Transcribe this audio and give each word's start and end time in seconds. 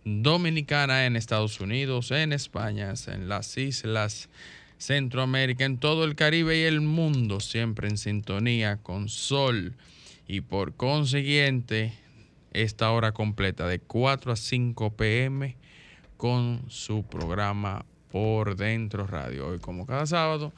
dominicana 0.04 1.06
en 1.06 1.16
Estados 1.16 1.60
Unidos, 1.60 2.10
en 2.10 2.32
España, 2.32 2.92
en 3.06 3.28
las 3.28 3.56
islas 3.56 4.28
Centroamérica, 4.78 5.64
en 5.64 5.78
todo 5.78 6.04
el 6.04 6.16
Caribe 6.16 6.58
y 6.58 6.62
el 6.62 6.80
mundo, 6.80 7.38
siempre 7.38 7.88
en 7.88 7.96
sintonía 7.96 8.78
con 8.78 9.08
Sol. 9.08 9.74
Y 10.26 10.40
por 10.40 10.74
consiguiente, 10.74 11.92
esta 12.52 12.90
hora 12.90 13.12
completa 13.12 13.68
de 13.68 13.78
4 13.78 14.32
a 14.32 14.36
5 14.36 14.96
pm 14.96 15.56
con 16.16 16.64
su 16.68 17.04
programa 17.04 17.84
Por 18.10 18.56
Dentro 18.56 19.06
Radio. 19.06 19.48
Hoy, 19.48 19.60
como 19.60 19.86
cada 19.86 20.06
sábado, 20.06 20.52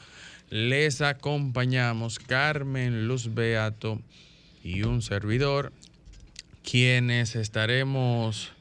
les 0.49 1.03
acompañamos 1.03 2.19
Carmen 2.19 3.07
Luz 3.07 3.35
Beato 3.35 4.01
y 4.63 4.85
un 4.85 5.03
servidor, 5.03 5.73
quienes 6.63 7.37
estaremos 7.37 8.54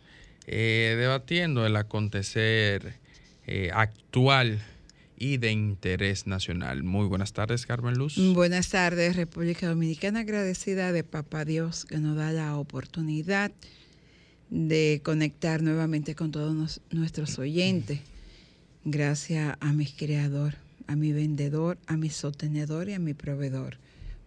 eh, 0.48 0.96
debatiendo 0.98 1.66
el 1.66 1.76
acontecer 1.76 2.96
eh, 3.48 3.70
actual 3.74 4.62
y 5.18 5.38
de 5.38 5.52
interés 5.52 6.28
nacional. 6.28 6.84
Muy 6.84 7.08
buenas 7.08 7.34
tardes, 7.34 7.66
Carmen 7.66 7.96
Luz. 7.96 8.18
Buenas 8.34 8.70
tardes, 8.70 9.16
República 9.16 9.68
Dominicana, 9.68 10.22
agradecida 10.22 10.92
de 10.92 11.04
Papá 11.04 11.46
Dios 11.46 11.86
que 11.86 11.98
nos 11.98 12.18
da 12.18 12.32
la 12.32 12.58
oportunidad 12.58 13.52
de 14.50 15.02
conectar 15.04 15.62
nuevamente 15.62 16.16
con 16.16 16.32
todos 16.32 16.82
nuestros 16.92 17.40
oyentes. 17.40 18.02
Gracias 18.86 19.56
a 19.60 19.72
mi 19.72 19.86
creador, 19.86 20.56
a 20.88 20.96
mi 20.96 21.14
vendedor, 21.14 21.78
a 21.88 21.96
mi 21.96 22.10
sostenedor 22.10 22.90
y 22.90 22.94
a 22.94 23.00
mi 23.00 23.14
proveedor, 23.14 23.78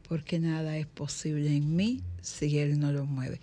porque 0.08 0.38
nada 0.38 0.78
es 0.78 0.86
posible 0.86 1.54
en 1.54 1.76
mí 1.76 2.00
si 2.22 2.58
Él 2.58 2.80
no 2.80 2.90
lo 2.90 3.04
mueve. 3.04 3.38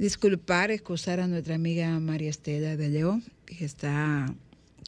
Disculpar, 0.00 0.70
excusar 0.70 1.20
a 1.20 1.26
nuestra 1.26 1.56
amiga 1.56 2.00
María 2.00 2.30
Estela 2.30 2.74
de 2.74 2.88
León, 2.88 3.22
que 3.44 3.66
está 3.66 4.34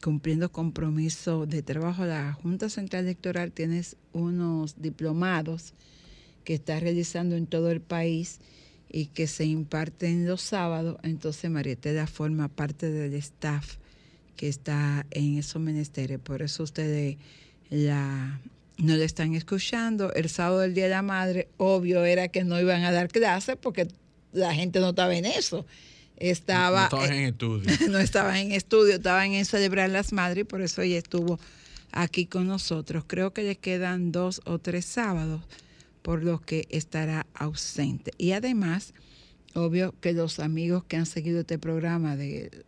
cumpliendo 0.01 0.51
compromiso 0.51 1.45
de 1.45 1.61
trabajo. 1.61 2.03
La 2.03 2.33
Junta 2.33 2.67
Central 2.67 3.03
Electoral 3.03 3.51
tiene 3.51 3.83
unos 4.11 4.81
diplomados 4.81 5.75
que 6.43 6.55
está 6.55 6.79
realizando 6.79 7.35
en 7.35 7.45
todo 7.45 7.69
el 7.69 7.79
país 7.79 8.39
y 8.89 9.05
que 9.05 9.27
se 9.27 9.45
imparten 9.45 10.25
los 10.25 10.41
sábados. 10.41 10.97
Entonces 11.03 11.51
María 11.51 11.73
Estela 11.73 12.07
forma 12.07 12.47
parte 12.47 12.89
del 12.89 13.13
staff 13.13 13.75
que 14.35 14.47
está 14.47 15.05
en 15.11 15.37
esos 15.37 15.61
menesteres. 15.61 16.17
Por 16.17 16.41
eso 16.41 16.63
ustedes 16.63 17.17
la, 17.69 18.41
no 18.79 18.95
le 18.95 19.05
están 19.05 19.35
escuchando. 19.35 20.11
El 20.13 20.27
sábado 20.27 20.61
del 20.61 20.73
Día 20.73 20.85
de 20.85 20.89
la 20.89 21.03
Madre, 21.03 21.49
obvio 21.57 22.03
era 22.03 22.29
que 22.29 22.43
no 22.43 22.59
iban 22.59 22.83
a 22.83 22.91
dar 22.91 23.09
clases 23.09 23.57
porque 23.57 23.87
la 24.33 24.53
gente 24.53 24.79
no 24.79 24.89
estaba 24.89 25.15
en 25.15 25.25
eso. 25.25 25.65
Estaba, 26.17 26.89
No 26.91 27.03
estabas 27.03 27.09
eh, 27.11 27.17
en 27.19 27.25
estudio. 27.25 27.89
no 27.89 27.97
estaban 27.99 28.35
en 28.37 28.51
estudio, 28.51 28.95
estaban 28.95 29.31
en 29.33 29.45
celebrar 29.45 29.89
las 29.89 30.13
madres 30.13 30.41
y 30.41 30.45
por 30.45 30.61
eso 30.61 30.81
ella 30.81 30.97
estuvo 30.97 31.39
aquí 31.91 32.25
con 32.25 32.47
nosotros. 32.47 33.03
Creo 33.07 33.33
que 33.33 33.43
le 33.43 33.55
quedan 33.55 34.11
dos 34.11 34.41
o 34.45 34.59
tres 34.59 34.85
sábados 34.85 35.41
por 36.01 36.23
los 36.23 36.41
que 36.41 36.67
estará 36.69 37.25
ausente. 37.33 38.11
Y 38.17 38.31
además, 38.33 38.93
obvio 39.53 39.93
que 40.01 40.13
los 40.13 40.39
amigos 40.39 40.83
que 40.83 40.97
han 40.97 41.05
seguido 41.05 41.41
este 41.41 41.57
programa 41.57 42.15
de 42.15 42.65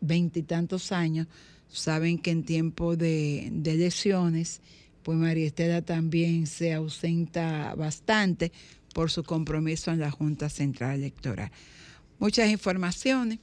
veintitantos 0.00 0.92
años 0.92 1.26
saben 1.68 2.18
que 2.18 2.30
en 2.30 2.44
tiempo 2.44 2.96
de, 2.96 3.48
de 3.52 3.72
elecciones, 3.72 4.60
pues 5.02 5.16
María 5.18 5.46
Estela 5.46 5.82
también 5.82 6.46
se 6.46 6.72
ausenta 6.72 7.74
bastante 7.76 8.52
por 8.92 9.10
su 9.10 9.24
compromiso 9.24 9.90
en 9.90 10.00
la 10.00 10.10
Junta 10.10 10.48
Central 10.48 10.96
Electoral. 10.96 11.50
Muchas 12.18 12.50
informaciones, 12.50 13.38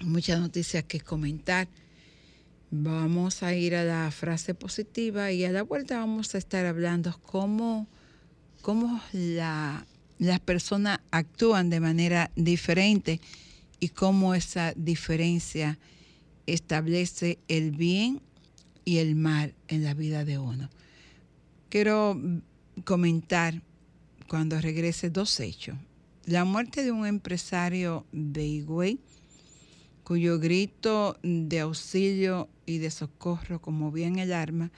muchas 0.00 0.40
noticias 0.40 0.84
que 0.84 1.00
comentar. 1.00 1.68
Vamos 2.70 3.42
a 3.42 3.54
ir 3.54 3.74
a 3.74 3.84
la 3.84 4.10
frase 4.10 4.54
positiva 4.54 5.32
y 5.32 5.44
a 5.44 5.52
la 5.52 5.62
vuelta 5.62 5.98
vamos 5.98 6.34
a 6.34 6.38
estar 6.38 6.66
hablando 6.66 7.18
cómo, 7.22 7.88
cómo 8.62 9.00
la, 9.12 9.86
las 10.18 10.40
personas 10.40 11.00
actúan 11.10 11.70
de 11.70 11.80
manera 11.80 12.30
diferente 12.36 13.20
y 13.80 13.88
cómo 13.88 14.34
esa 14.34 14.72
diferencia 14.76 15.78
establece 16.46 17.38
el 17.48 17.72
bien 17.72 18.20
y 18.84 18.98
el 18.98 19.16
mal 19.16 19.54
en 19.68 19.84
la 19.84 19.94
vida 19.94 20.24
de 20.24 20.38
uno. 20.38 20.70
Quiero 21.68 22.20
comentar 22.84 23.62
cuando 24.30 24.60
regrese 24.60 25.10
dos 25.10 25.40
hechos. 25.40 25.76
La 26.24 26.44
muerte 26.44 26.84
de 26.84 26.92
un 26.92 27.04
empresario 27.04 28.06
de 28.12 28.46
Higüey, 28.46 29.00
cuyo 30.04 30.38
grito 30.38 31.18
de 31.24 31.58
auxilio 31.58 32.48
y 32.64 32.78
de 32.78 32.92
socorro 32.92 33.60
conmovían 33.60 34.20
el 34.20 34.32
arma, 34.32 34.70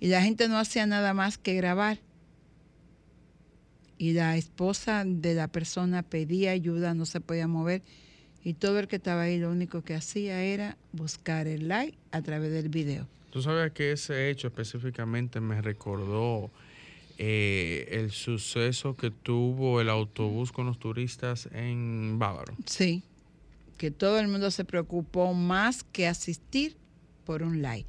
y 0.00 0.08
la 0.08 0.22
gente 0.22 0.48
no 0.48 0.56
hacía 0.56 0.86
nada 0.86 1.12
más 1.12 1.36
que 1.36 1.52
grabar. 1.52 1.98
Y 3.98 4.14
la 4.14 4.38
esposa 4.38 5.04
de 5.04 5.34
la 5.34 5.48
persona 5.48 6.02
pedía 6.02 6.52
ayuda, 6.52 6.94
no 6.94 7.04
se 7.04 7.20
podía 7.20 7.46
mover, 7.46 7.82
y 8.42 8.54
todo 8.54 8.78
el 8.78 8.88
que 8.88 8.96
estaba 8.96 9.24
ahí 9.24 9.38
lo 9.38 9.50
único 9.50 9.82
que 9.82 9.94
hacía 9.94 10.42
era 10.42 10.78
buscar 10.92 11.46
el 11.46 11.68
like 11.68 11.98
a 12.10 12.22
través 12.22 12.52
del 12.52 12.70
video. 12.70 13.06
Tú 13.30 13.42
sabes 13.42 13.70
que 13.72 13.92
ese 13.92 14.30
hecho 14.30 14.46
específicamente 14.46 15.40
me 15.40 15.60
recordó 15.60 16.50
eh, 17.18 17.88
el 17.90 18.10
suceso 18.10 18.96
que 18.96 19.10
tuvo 19.10 19.80
el 19.80 19.88
autobús 19.88 20.52
con 20.52 20.66
los 20.66 20.78
turistas 20.78 21.48
en 21.52 22.18
Bávaro. 22.18 22.54
Sí, 22.66 23.02
que 23.78 23.90
todo 23.90 24.18
el 24.18 24.28
mundo 24.28 24.50
se 24.50 24.64
preocupó 24.64 25.32
más 25.34 25.84
que 25.84 26.06
asistir 26.06 26.76
por 27.24 27.42
un 27.42 27.62
like. 27.62 27.88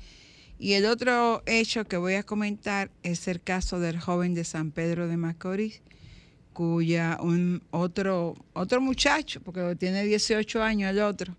Y 0.57 0.73
el 0.73 0.85
otro 0.85 1.43
hecho 1.45 1.85
que 1.85 1.97
voy 1.97 2.13
a 2.13 2.23
comentar 2.23 2.89
es 3.03 3.27
el 3.27 3.41
caso 3.41 3.79
del 3.79 3.99
joven 3.99 4.33
de 4.33 4.43
San 4.43 4.71
Pedro 4.71 5.07
de 5.07 5.17
Macorís, 5.17 5.81
cuya 6.53 7.17
un 7.21 7.61
otro, 7.71 8.35
otro 8.53 8.79
muchacho, 8.79 9.41
porque 9.41 9.75
tiene 9.75 10.05
18 10.05 10.63
años 10.63 10.91
el 10.91 11.01
otro, 11.01 11.35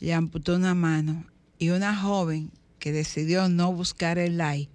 le 0.00 0.14
amputó 0.14 0.56
una 0.56 0.74
mano. 0.74 1.26
Y 1.58 1.70
una 1.70 1.96
joven 1.96 2.50
que 2.78 2.92
decidió 2.92 3.48
no 3.48 3.72
buscar 3.72 4.18
el 4.18 4.36
like, 4.38 4.70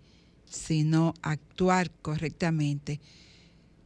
sino 0.51 1.13
actuar 1.21 1.91
correctamente, 2.01 2.99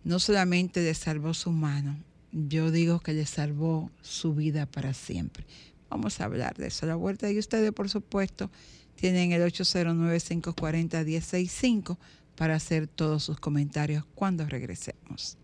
no 0.03 0.19
solamente 0.19 0.83
le 0.83 0.93
salvó 0.93 1.33
su 1.33 1.51
mano, 1.51 1.97
yo 2.31 2.69
digo 2.71 2.99
que 2.99 3.13
le 3.13 3.25
salvó 3.25 3.89
su 4.01 4.35
vida 4.35 4.65
para 4.65 4.93
siempre. 4.93 5.45
Vamos 5.89 6.19
a 6.19 6.25
hablar 6.25 6.55
de 6.55 6.67
eso 6.67 6.85
a 6.85 6.89
la 6.89 6.95
vuelta 6.95 7.31
y 7.31 7.39
ustedes, 7.39 7.71
por 7.71 7.89
supuesto, 7.89 8.51
tienen 8.95 9.31
el 9.31 9.41
809-540-1065 9.43 11.97
para 12.35 12.55
hacer 12.55 12.87
todos 12.87 13.23
sus 13.23 13.39
comentarios 13.39 14.03
cuando 14.15 14.45
regresemos. 14.45 15.37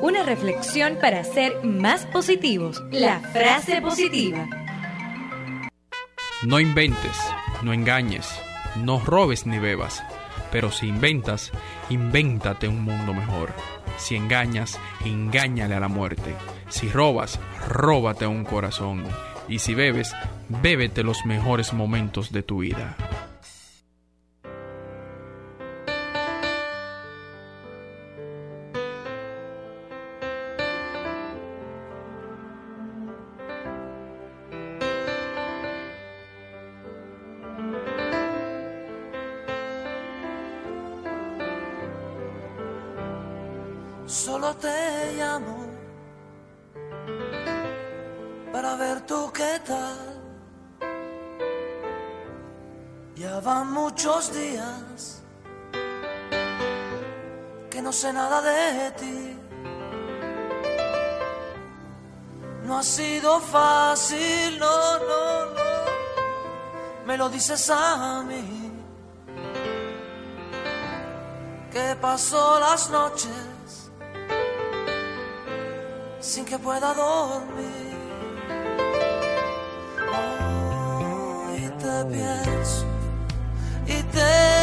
Una 0.00 0.24
reflexión 0.24 0.98
para 1.00 1.22
ser 1.22 1.64
más 1.64 2.06
positivos. 2.06 2.82
La 2.90 3.20
frase 3.20 3.80
positiva. 3.80 4.48
No 6.44 6.58
inventes, 6.58 7.16
no 7.62 7.72
engañes, 7.72 8.26
no 8.76 9.00
robes 9.00 9.46
ni 9.46 9.58
bebas. 9.58 10.02
Pero 10.50 10.70
si 10.70 10.86
inventas, 10.86 11.50
invéntate 11.88 12.68
un 12.68 12.82
mundo 12.82 13.14
mejor. 13.14 13.52
Si 13.96 14.16
engañas, 14.16 14.78
engáñale 15.04 15.74
a 15.74 15.80
la 15.80 15.88
muerte. 15.88 16.34
Si 16.68 16.88
robas, 16.88 17.40
róbate 17.68 18.26
un 18.26 18.44
corazón. 18.44 19.04
Y 19.48 19.58
si 19.58 19.74
bebes, 19.74 20.14
bébete 20.48 21.02
los 21.02 21.24
mejores 21.24 21.72
momentos 21.72 22.32
de 22.32 22.42
tu 22.42 22.58
vida. 22.58 22.96
No 62.64 62.78
ha 62.78 62.82
sido 62.82 63.40
fácil, 63.40 64.58
no, 64.58 64.98
no, 64.98 65.46
no. 65.46 65.72
Me 67.06 67.16
lo 67.16 67.28
dices 67.28 67.68
a 67.70 68.22
mí. 68.22 68.70
Que 71.70 71.96
pasó 72.00 72.60
las 72.60 72.90
noches 72.90 73.52
sin 76.22 76.44
que 76.44 76.58
pueda 76.58 76.94
dormir. 76.94 77.96
Oh, 80.14 81.46
y 81.56 81.68
te 81.82 82.04
pienso, 82.04 82.84
y 83.86 84.02
te 84.04 84.61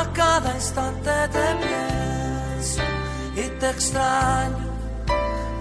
a 0.00 0.12
cada 0.12 0.54
instante 0.54 1.10
te 1.34 1.46
pienso, 1.62 2.82
y 3.36 3.44
te 3.60 3.70
extraño, 3.70 4.66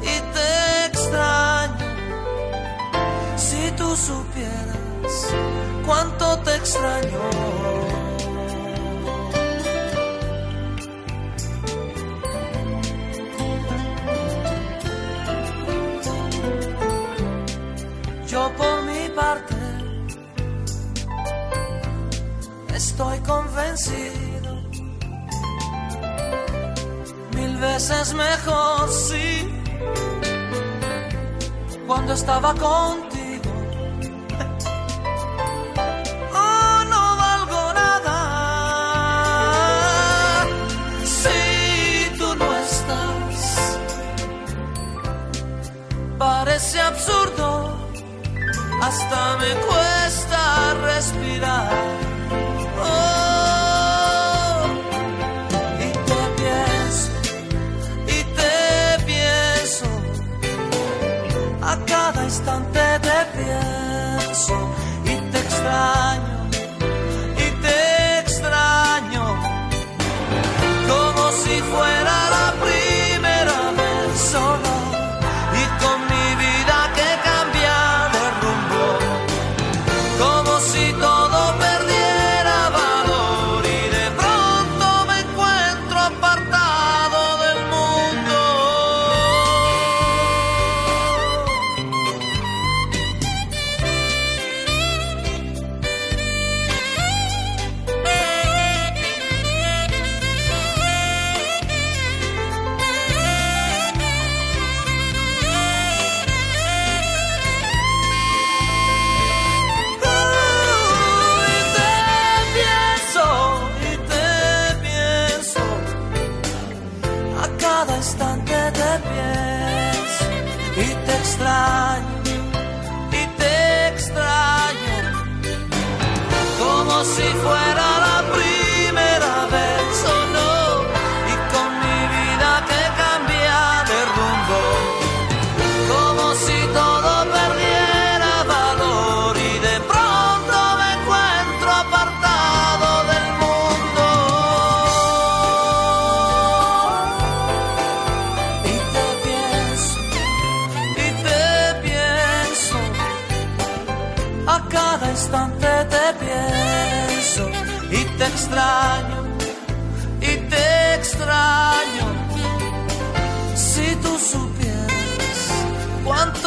y 0.02 0.16
te 0.36 0.86
extraño. 0.88 1.88
Si 3.36 3.72
tú 3.78 3.96
supieras 3.96 5.16
cuánto 5.86 6.38
te 6.40 6.56
extraño. 6.56 7.81
Estoy 23.02 23.20
convencido. 23.22 24.62
Mil 27.36 27.58
veces 27.58 28.14
mejor, 28.14 28.90
sí, 28.90 29.50
cuando 31.88 32.14
estaba 32.14 32.54
contigo. 32.54 33.20
Oh, 36.34 36.84
no 36.94 37.18
valgo 37.24 37.74
nada 37.74 38.18
si 41.04 42.18
tú 42.18 42.36
no 42.36 42.50
estás. 42.68 43.80
Parece 46.18 46.80
absurdo 46.82 47.82
hasta 48.82 49.38
me 49.38 49.52
cuesta 49.68 50.74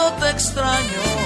cuánto 0.04 0.24
te 0.24 0.30
extraño. 0.30 1.24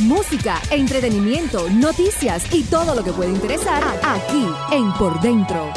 Música, 0.00 0.60
entretenimiento, 0.70 1.68
noticias 1.70 2.52
y 2.52 2.62
todo 2.64 2.94
lo 2.94 3.02
que 3.02 3.12
puede 3.12 3.30
interesar 3.30 3.82
aquí 4.02 4.46
en 4.70 4.92
Por 4.94 5.20
Dentro. 5.20 5.72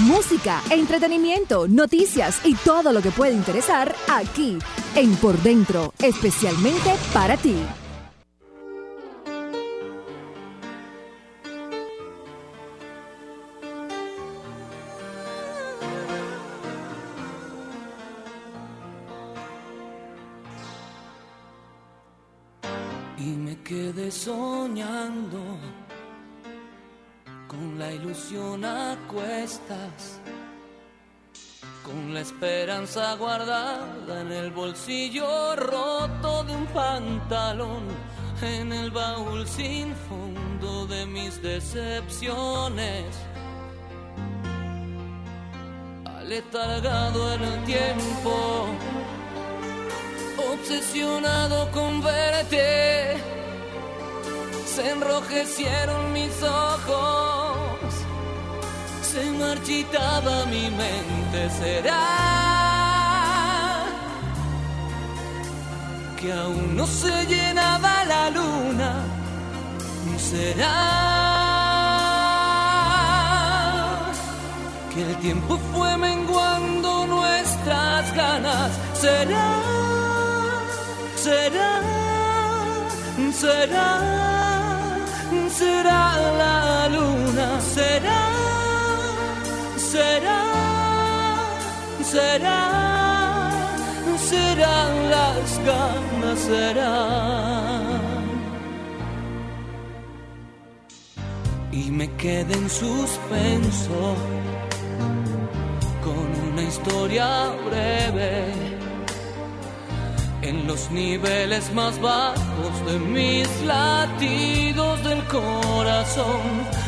Música, 0.00 0.62
entretenimiento, 0.70 1.66
noticias 1.68 2.40
y 2.44 2.54
todo 2.54 2.92
lo 2.92 3.02
que 3.02 3.10
puede 3.10 3.32
interesar 3.32 3.94
aquí 4.08 4.58
en 4.94 5.16
Por 5.16 5.40
Dentro, 5.42 5.92
especialmente 5.98 6.94
para 7.12 7.36
ti. 7.36 7.56
Soñando 24.16 25.38
con 27.46 27.78
la 27.78 27.92
ilusión 27.92 28.64
a 28.64 28.96
cuestas, 29.08 30.20
con 31.84 32.14
la 32.14 32.20
esperanza 32.20 33.14
guardada 33.16 34.20
en 34.20 34.32
el 34.32 34.50
bolsillo 34.50 35.54
roto 35.56 36.44
de 36.44 36.56
un 36.56 36.66
pantalón, 36.66 37.84
en 38.42 38.72
el 38.72 38.90
baúl 38.90 39.46
sin 39.46 39.94
fondo 40.08 40.86
de 40.86 41.06
mis 41.06 41.42
decepciones. 41.42 43.04
Aletargado 46.04 47.34
en 47.34 47.42
el 47.42 47.64
tiempo, 47.64 48.66
obsesionado 50.52 51.70
con 51.70 52.02
verte, 52.02 53.36
se 54.76 54.90
enrojecieron 54.90 56.12
mis 56.12 56.42
ojos. 56.42 57.92
Se 59.10 59.24
marchitaba 59.40 60.44
mi 60.46 60.68
mente, 60.82 61.48
será 61.58 62.04
que 66.20 66.30
aún 66.30 66.76
no 66.76 66.86
se 66.86 67.24
llenaba 67.24 68.04
la 68.04 68.28
luna, 68.30 68.92
será 70.18 70.76
que 74.92 75.02
el 75.08 75.16
tiempo 75.16 75.58
fue 75.72 75.96
menguando 75.96 77.06
nuestras 77.06 78.14
ganas, 78.14 78.72
será, 78.92 79.48
será, 81.16 81.80
será, 83.32 84.35
será 85.58 86.04
la 86.40 86.88
luna, 86.88 87.60
será 87.60 88.26
será, 89.96 90.42
será, 92.02 92.60
serán 94.30 94.92
las 95.14 95.48
ganas, 95.70 96.38
será. 96.50 96.96
Y 101.72 101.90
me 101.90 102.08
quedé 102.16 102.54
en 102.54 102.68
suspenso 102.70 104.00
con 106.04 106.26
una 106.52 106.62
historia 106.62 107.28
breve 107.66 108.65
en 110.46 110.66
los 110.66 110.90
niveles 110.90 111.72
más 111.72 112.00
bajos 112.00 112.86
de 112.86 112.98
mis 113.00 113.48
latidos 113.62 115.02
del 115.02 115.24
corazón, 115.24 116.40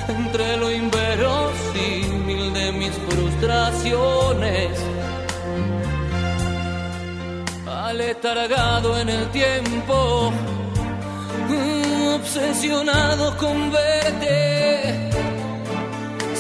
entre 0.09 0.57
lo 0.57 0.71
inverosímil 0.71 2.53
de 2.55 2.73
mis 2.73 2.93
frustraciones, 3.09 4.79
aletargado 7.67 8.97
en 8.99 9.09
el 9.09 9.29
tiempo, 9.31 10.33
obsesionado 12.15 13.37
con 13.39 13.73
verte, 13.73 15.11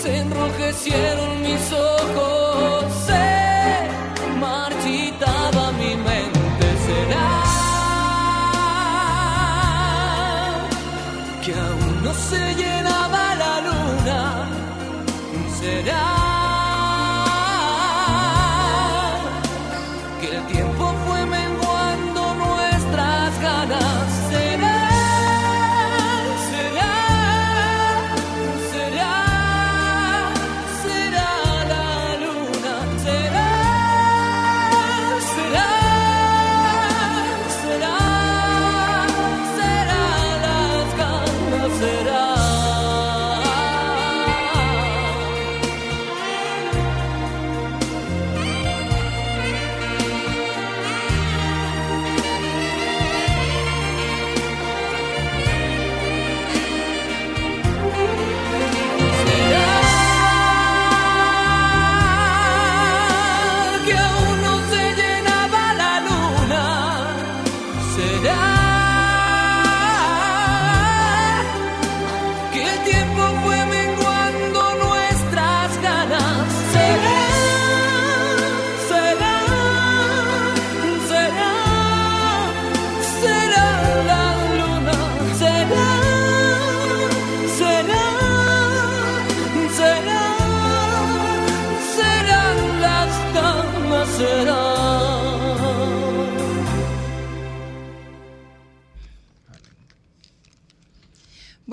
se 0.01 0.19
enrojecieron 0.19 1.43
mis 1.43 1.73
ojos, 1.73 2.85
no 12.09 12.15
se 12.15 12.55
llenaba 12.55 13.35
la 13.43 13.55
luna, 13.67 14.49
será 15.61 16.18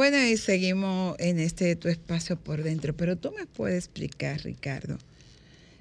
Bueno, 0.07 0.24
y 0.24 0.38
seguimos 0.38 1.15
en 1.17 1.39
este 1.39 1.75
tu 1.75 1.88
espacio 1.88 2.35
por 2.35 2.62
dentro, 2.62 2.95
pero 2.95 3.15
tú 3.15 3.33
me 3.35 3.47
puedes 3.47 3.85
explicar, 3.85 4.39
Ricardo, 4.43 5.00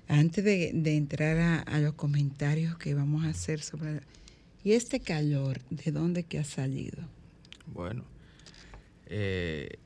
antes 0.09 0.43
de, 0.43 0.71
de 0.73 0.97
entrar 0.97 1.37
a, 1.37 1.59
a 1.61 1.79
los 1.79 1.93
comentarios 1.93 2.79
que 2.79 2.95
vamos 2.95 3.27
a 3.27 3.29
hacer 3.29 3.61
sobre... 3.61 4.01
¿Y 4.65 4.73
este 4.73 5.01
calor, 5.01 5.61
de 5.69 5.93
dónde 5.93 6.23
que 6.23 6.39
ha 6.39 6.45
salido? 6.45 7.07
Bueno, 7.67 8.03
eh, 9.09 9.77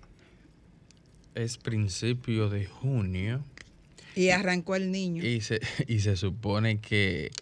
es 1.35 1.59
principio 1.59 2.49
de 2.49 2.65
junio 2.65 3.45
Y 4.15 4.29
arrancó 4.29 4.77
el 4.77 4.93
niño. 4.93 5.27
y 5.27 5.41
se, 5.41 5.59
y 5.89 5.99
se 5.99 6.15
supone 6.15 6.79
que 6.79 7.33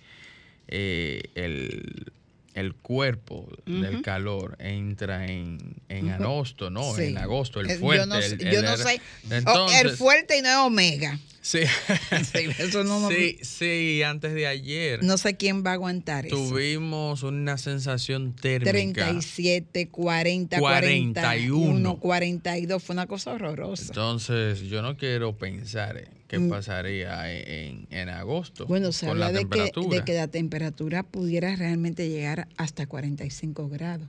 eh, 0.68 1.24
el, 1.34 2.10
el 2.56 2.74
cuerpo 2.74 3.48
del 3.66 3.94
Ujú. 3.96 4.02
calor 4.02 4.56
entra 4.58 5.26
en, 5.26 5.76
en 5.88 6.06
Ujú. 6.12 6.24
agosto, 6.24 6.70
¿no? 6.70 6.94
Sí. 6.94 7.04
En 7.04 7.18
agosto, 7.18 7.60
el 7.60 7.70
Eh, 7.70 7.76
fuerte. 7.78 8.02
Yo 8.02 8.06
no, 8.06 8.20
sé- 8.22 8.26
el- 8.34 8.38
yo 8.38 8.58
el- 8.60 8.64
no 8.64 8.72
el- 8.72 8.78
sé. 8.78 9.00
Oh, 9.30 9.34
Entonces, 9.34 9.80
el 9.82 9.90
fuerte 9.90 10.38
y 10.38 10.42
no 10.42 10.48
es 10.48 10.56
omega. 10.56 11.18
Sí, 11.42 11.60
Sí, 12.32 12.48
eso 12.58 12.82
no, 12.82 13.08
sí, 13.08 13.38
sí, 13.42 14.02
antes 14.02 14.34
de 14.34 14.48
ayer 14.48 15.04
no 15.04 15.16
sé 15.16 15.36
quién 15.36 15.64
va 15.64 15.70
a 15.70 15.74
aguantar 15.74 16.26
eso. 16.26 16.34
tuvimos 16.34 17.22
una 17.22 17.56
sensación 17.56 18.34
térmica. 18.34 18.72
37, 19.04 19.88
40, 19.88 20.58
41. 20.58 21.12
41, 21.14 22.00
42. 22.00 22.82
Fue 22.82 22.94
una 22.94 23.06
cosa 23.06 23.32
horrorosa. 23.34 23.84
Entonces, 23.88 24.62
yo 24.62 24.82
no 24.82 24.96
quiero 24.96 25.36
pensar 25.38 25.98
en 25.98 26.15
qué 26.28 26.38
Mm. 26.38 26.48
pasaría 26.48 27.32
en, 27.32 27.86
en 27.90 28.08
agosto 28.08 28.66
Bueno, 28.66 28.92
se 28.92 29.06
con 29.06 29.10
habla 29.22 29.32
la 29.32 29.38
de 29.38 29.48
que, 29.48 29.72
de 29.90 30.04
que 30.04 30.14
la 30.14 30.28
temperatura 30.28 31.02
pudiera 31.02 31.54
realmente 31.56 32.08
llegar 32.08 32.48
hasta 32.56 32.86
45 32.86 33.68
grados. 33.68 34.08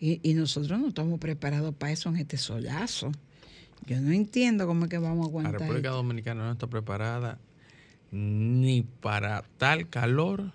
Y, 0.00 0.20
y 0.28 0.34
nosotros 0.34 0.78
no 0.80 0.88
estamos 0.88 1.18
preparados 1.20 1.74
para 1.74 1.92
eso 1.92 2.08
en 2.10 2.16
este 2.16 2.36
solazo. 2.36 3.12
Yo 3.86 4.00
no 4.00 4.12
entiendo 4.12 4.66
cómo 4.66 4.84
es 4.84 4.90
que 4.90 4.98
vamos 4.98 5.18
a 5.18 5.20
la 5.22 5.26
aguantar. 5.28 5.60
República 5.60 5.88
esto. 5.88 5.96
Dominicana 5.96 6.44
no 6.46 6.52
está 6.52 6.66
preparada 6.66 7.38
ni 8.10 8.82
para 8.82 9.44
tal 9.58 9.88
calor 9.88 10.52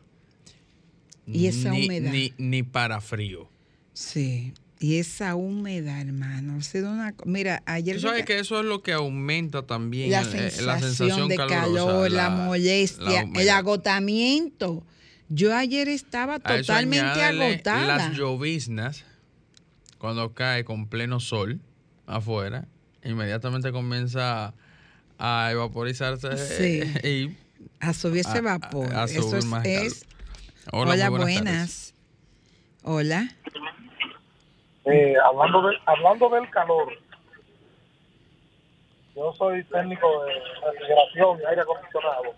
Y 1.27 1.47
esa 1.47 1.71
ni, 1.71 1.85
humedad. 1.85 2.11
ni, 2.11 2.33
ni 2.37 2.63
para 2.63 3.01
frío. 3.01 3.49
Sí. 3.93 4.53
Y 4.81 4.97
esa 4.99 5.35
humedad, 5.35 5.99
hermano. 5.99 6.57
Ha 6.57 6.61
sido 6.61 6.91
una. 6.91 7.13
Mira, 7.25 7.61
ayer. 7.65 7.95
Tú 7.97 8.01
sabes 8.03 8.23
que 8.25 8.39
eso 8.39 8.59
es 8.61 8.65
lo 8.65 8.81
que 8.81 8.93
aumenta 8.93 9.63
también 9.67 10.09
la 10.09 10.21
el- 10.21 10.35
eh, 10.35 10.51
sensación, 10.51 11.27
de 11.27 11.35
calurosa, 11.35 11.61
calor, 11.63 12.11
la, 12.11 12.29
molestia, 12.29 13.25
la 13.25 13.41
el 13.41 13.49
agotamiento. 13.49 14.83
Yo 15.27 15.53
ayer 15.55 15.89
estaba 15.89 16.37
eso 16.37 16.43
totalmente 16.43 17.21
agotada. 17.23 17.97
Las 17.97 18.17
lloviznas, 18.17 19.03
cuando 19.97 20.33
cae 20.33 20.63
con 20.63 20.87
pleno 20.87 21.19
sol 21.19 21.59
afuera, 22.07 22.65
inmediatamente 23.03 23.71
comienza 23.73 24.53
a 25.19 25.49
evaporizarse 25.51 26.37
Sí. 26.37 26.81
y 27.07 27.35
A 27.81 27.93
subir 27.93 28.21
ese 28.21 28.39
vapor. 28.39 28.95
a- 28.95 29.01
a 29.03 29.05
Eso 29.05 29.23
subir 29.23 29.35
es. 29.39 29.45
más 29.45 29.65
es- 29.65 30.05
Hola, 30.71 30.91
Hola, 30.93 31.09
buenas 31.09 31.33
buenas. 31.33 31.93
Hola. 32.83 33.35
Eh, 34.85 35.13
hablando, 35.23 35.67
de, 35.67 35.75
hablando 35.85 36.29
del 36.29 36.49
calor, 36.49 36.93
yo 39.15 39.33
soy 39.37 39.63
técnico 39.65 40.23
de 40.23 40.33
refrigeración 40.65 41.39
y 41.41 41.45
aire 41.45 41.61
acondicionado. 41.61 42.33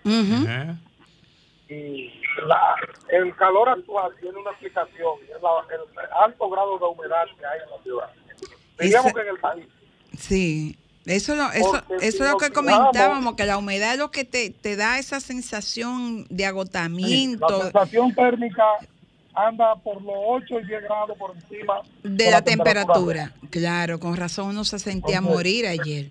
Y 1.69 2.11
la, 2.47 2.75
el 3.09 3.33
calor 3.35 3.69
actual 3.69 4.11
tiene 4.19 4.37
una 4.39 4.51
explicación, 4.51 5.13
es 5.23 5.41
la- 5.41 5.75
el 5.75 5.81
alto 6.23 6.49
grado 6.49 6.77
de 6.79 6.85
humedad 6.85 7.23
que 7.39 7.45
hay 7.45 7.59
en 7.63 7.69
la 7.69 7.83
ciudad. 7.83 8.09
Diríamos 8.79 9.05
Esa- 9.11 9.13
que 9.15 9.21
en 9.21 9.35
el 9.35 9.39
país. 9.39 9.67
Sí. 10.17 10.77
Eso, 11.05 11.35
lo- 11.35 11.51
eso, 11.51 11.71
Porque 11.71 11.99
si 11.99 12.07
eso 12.07 12.25
es 12.25 12.31
lo 12.31 12.37
que 12.37 12.51
comentábamos, 12.51 13.35
que 13.35 13.45
la 13.45 13.57
humedad 13.57 13.93
es 13.93 13.97
lo 13.99 14.11
que 14.11 14.23
te, 14.23 14.51
te 14.51 14.75
da 14.75 14.99
esa 14.99 15.19
sensación 15.19 16.25
de 16.29 16.43
La 16.43 16.49
agotamiento 16.49 17.61
sensación 17.63 18.13
térmica 18.13 18.63
anda 19.33 19.75
por 19.75 20.01
los 20.01 20.13
8 20.15 20.59
y 20.59 20.65
10 20.67 20.83
grados 20.83 21.17
por 21.17 21.35
encima 21.35 21.81
de 22.03 22.31
la 22.31 22.41
temperatura. 22.41 23.31
Claro, 23.49 23.99
con 23.99 24.15
razón 24.17 24.49
uno 24.49 24.63
se 24.63 24.79
sentía 24.79 25.21
morir 25.21 25.65
ayer. 25.67 26.09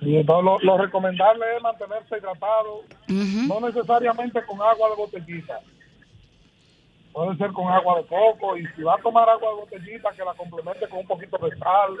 Y 0.00 0.16
entonces 0.16 0.44
lo, 0.44 0.58
lo 0.60 0.78
recomendable 0.78 1.44
es 1.56 1.62
mantenerse 1.62 2.18
hidratado, 2.18 2.82
no 3.08 3.60
necesariamente 3.60 4.40
con 4.46 4.60
agua 4.62 4.90
de 4.90 4.96
botellita. 4.96 5.60
Puede 7.12 7.36
ser 7.36 7.50
con 7.52 7.66
agua 7.72 8.00
de 8.00 8.06
coco 8.06 8.56
y 8.56 8.64
si 8.76 8.82
va 8.82 8.94
a 8.94 8.98
tomar 9.02 9.28
agua 9.28 9.50
de 9.50 9.56
botellita 9.56 10.10
que 10.12 10.24
la 10.24 10.34
complemente 10.34 10.88
con 10.88 11.00
un 11.00 11.06
poquito 11.06 11.36
de 11.38 11.50
sal 11.58 11.96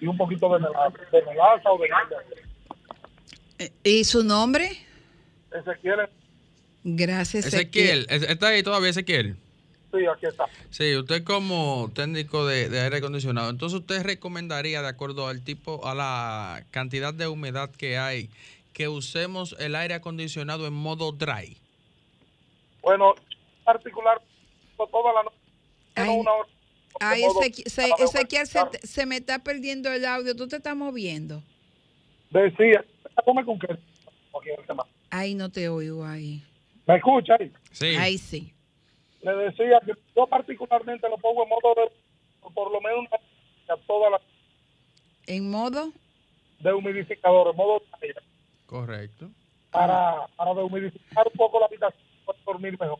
y 0.00 0.06
un 0.06 0.16
poquito 0.16 0.46
de 0.52 0.58
melaza, 0.60 0.98
de 1.10 1.22
melaza 1.22 1.70
o 1.72 1.78
de 1.78 1.86
agua. 1.90 2.22
¿Y 3.82 4.04
su 4.04 4.22
nombre? 4.22 4.70
Ezequiel, 5.52 6.08
Gracias, 6.84 7.46
Ezequiel, 7.46 8.06
¿es- 8.10 8.22
¿está 8.22 8.48
ahí 8.48 8.62
todavía 8.62 8.90
Ezequiel? 8.90 9.36
Sí, 9.92 10.06
aquí 10.06 10.26
está. 10.26 10.46
Sí, 10.70 10.96
usted 10.96 11.24
como 11.24 11.90
técnico 11.94 12.46
de, 12.46 12.68
de 12.68 12.80
aire 12.80 12.98
acondicionado, 12.98 13.50
entonces 13.50 13.80
usted 13.80 14.02
recomendaría, 14.02 14.82
de 14.82 14.88
acuerdo 14.88 15.28
al 15.28 15.42
tipo, 15.42 15.86
a 15.86 15.94
la 15.94 16.64
cantidad 16.70 17.14
de 17.14 17.28
humedad 17.28 17.70
que 17.70 17.98
hay, 17.98 18.30
que 18.72 18.88
usemos 18.88 19.56
el 19.58 19.74
aire 19.74 19.94
acondicionado 19.94 20.66
en 20.66 20.74
modo 20.74 21.12
dry. 21.12 21.56
Bueno, 22.82 23.14
particular 23.64 24.20
toda 24.76 25.12
la 25.12 25.22
noche, 25.24 25.36
Ay, 25.96 26.16
una 26.16 26.32
hora. 26.32 26.48
Ay, 27.00 27.22
Ezequiel, 27.24 27.70
se, 27.70 27.90
Ezequiel, 27.98 28.46
se, 28.46 28.86
se 28.86 29.06
me 29.06 29.16
está 29.16 29.40
perdiendo 29.40 29.90
el 29.92 30.04
audio. 30.04 30.34
¿Tú 30.34 30.48
te 30.48 30.56
estás 30.56 30.76
moviendo? 30.76 31.42
Decía, 32.30 32.84
come 33.24 33.44
con 33.44 33.58
qué. 33.58 33.68
Ay, 35.10 35.34
no 35.34 35.50
te 35.50 35.68
oigo 35.68 36.04
ahí. 36.04 36.42
¿Me 36.86 36.96
escucha 36.96 37.34
ahí? 37.38 37.52
Sí. 37.72 37.96
Ay, 37.98 38.18
sí. 38.18 38.52
Le 39.22 39.32
decía 39.34 39.80
que 39.84 39.92
yo 40.16 40.26
particularmente 40.26 41.08
lo 41.08 41.18
pongo 41.18 41.42
en 41.42 41.48
modo 41.48 41.74
de, 41.76 41.90
por 42.54 42.70
lo 42.72 42.80
menos 42.80 43.00
una, 43.00 43.76
toda 43.86 44.10
la 44.10 44.20
¿En 45.26 45.50
modo? 45.50 45.92
de 46.60 46.72
humidificador, 46.72 47.50
en 47.50 47.56
modo 47.56 47.80
de 47.80 48.06
aire, 48.08 48.20
Correcto. 48.66 49.30
para, 49.70 50.26
para 50.36 50.54
dehumidificar 50.54 51.26
un 51.26 51.32
poco 51.36 51.60
la 51.60 51.66
habitación 51.66 52.02
para 52.26 52.38
dormir 52.46 52.78
mejor. 52.80 52.98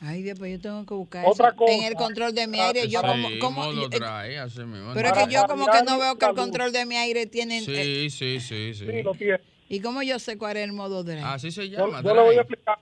Ay, 0.00 0.22
Dios, 0.22 0.38
pues 0.38 0.52
yo 0.52 0.60
tengo 0.60 0.86
que 0.86 0.94
buscar 0.94 1.26
Otra 1.26 1.48
eso. 1.48 1.56
En 1.66 1.76
cosa. 1.78 1.88
el 1.88 1.94
control 1.94 2.32
de 2.34 2.46
mi 2.46 2.60
aire, 2.60 2.88
yo 2.88 3.00
como... 3.00 3.28
Como 3.40 3.64
modo 3.64 3.86
eh, 3.86 3.88
dry, 3.90 4.36
así 4.36 4.60
mismo. 4.60 4.92
pero 4.94 5.08
es 5.08 5.12
que 5.26 5.32
yo 5.32 5.44
como 5.48 5.66
que 5.66 5.82
no 5.82 5.98
veo 5.98 6.16
que 6.16 6.26
el 6.26 6.34
control 6.34 6.72
de 6.72 6.86
mi 6.86 6.96
aire 6.96 7.26
tiene... 7.26 7.58
eh, 7.58 7.62
Sí, 7.62 8.10
sí, 8.10 8.40
sí, 8.40 8.74
sí. 8.74 8.86
Sí, 8.86 9.02
lo 9.02 9.12
tiene. 9.14 9.40
¿Y 9.68 9.80
cómo 9.80 10.02
yo 10.02 10.18
sé 10.20 10.38
cuál 10.38 10.56
es 10.56 10.64
el 10.64 10.72
modo 10.72 11.02
dry? 11.02 11.20
Así 11.24 11.50
se 11.50 11.68
Yo, 11.68 11.78
llama. 11.86 12.02
yo 12.02 12.14
le 12.14 12.22
voy 12.22 12.36
a 12.36 12.40
explicar. 12.42 12.78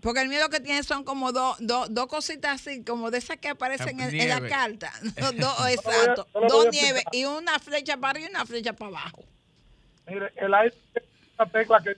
Porque 0.00 0.20
el 0.22 0.28
miedo 0.28 0.48
que 0.48 0.60
tiene 0.60 0.82
son 0.82 1.04
como 1.04 1.30
dos 1.32 1.56
dos 1.60 1.88
dos 1.92 2.06
cositas 2.06 2.60
así, 2.60 2.82
como 2.84 3.10
de 3.10 3.18
esas 3.18 3.36
que 3.36 3.48
aparecen 3.48 4.00
en, 4.00 4.14
en 4.14 4.28
la 4.28 4.40
carta. 4.48 4.92
Dos, 5.20 5.36
dos- 5.36 5.68
exacto. 5.68 6.26
Dos 6.48 6.68
nieves 6.72 7.04
y 7.12 7.24
una 7.26 7.58
flecha 7.58 7.96
para 7.98 8.12
arriba 8.12 8.26
y 8.28 8.30
una 8.30 8.46
flecha 8.46 8.72
para 8.72 8.88
abajo. 8.88 9.24
Mire, 10.06 10.32
el 10.36 10.54
aire 10.54 10.74
es 10.94 11.02
una 11.38 11.50
tecla 11.50 11.82
que 11.82 11.96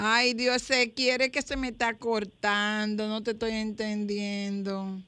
Ay, 0.00 0.34
Dios, 0.34 0.62
se 0.62 0.92
quiere 0.92 1.30
que 1.32 1.42
se 1.42 1.56
me 1.56 1.68
está 1.68 1.94
cortando, 1.94 3.08
no 3.08 3.22
te 3.22 3.32
estoy 3.32 3.50
entendiendo. 3.52 5.00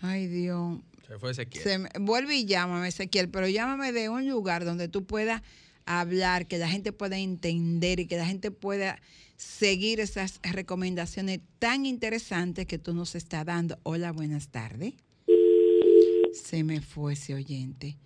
Ay, 0.00 0.26
Dios. 0.26 0.78
Se 1.06 1.18
fue 1.18 1.30
Ezequiel. 1.30 1.62
Se 1.62 1.78
me- 1.78 1.90
vuelve 2.00 2.34
y 2.36 2.46
llámame, 2.46 2.88
Ezequiel, 2.88 3.28
pero 3.28 3.46
llámame 3.46 3.92
de 3.92 4.08
un 4.08 4.28
lugar 4.28 4.64
donde 4.64 4.88
tú 4.88 5.04
puedas 5.04 5.42
hablar, 5.86 6.46
que 6.46 6.58
la 6.58 6.68
gente 6.68 6.92
pueda 6.92 7.18
entender 7.18 8.00
y 8.00 8.06
que 8.06 8.16
la 8.16 8.26
gente 8.26 8.50
pueda 8.50 9.00
seguir 9.36 10.00
esas 10.00 10.40
recomendaciones 10.42 11.40
tan 11.58 11.86
interesantes 11.86 12.66
que 12.66 12.78
tú 12.78 12.94
nos 12.94 13.14
estás 13.14 13.44
dando. 13.44 13.78
Hola, 13.82 14.12
buenas 14.12 14.48
tardes. 14.48 14.94
Se 16.32 16.64
me 16.64 16.80
fue 16.80 17.12
ese 17.14 17.34
oyente. 17.34 17.96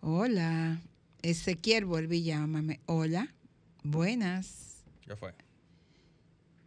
Hola. 0.00 0.80
Ezequiel, 1.22 1.84
vuelve 1.84 2.16
y 2.16 2.24
llámame. 2.24 2.80
Hola. 2.86 3.28
Buenas. 3.84 4.84
¿Qué 5.06 5.16
fue? 5.16 5.34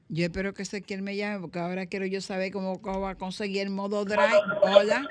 Yo 0.07 0.23
espero 0.25 0.53
que 0.53 0.61
Ezequiel 0.63 1.01
me 1.01 1.15
llame 1.15 1.39
porque 1.41 1.59
ahora 1.59 1.87
quiero 1.87 2.05
yo 2.05 2.21
saber 2.21 2.51
cómo, 2.51 2.79
cómo 2.81 3.01
va 3.01 3.11
a 3.11 3.15
conseguir 3.15 3.61
el 3.63 3.69
modo 3.71 4.05
dry. 4.05 4.17
Hola. 4.61 5.05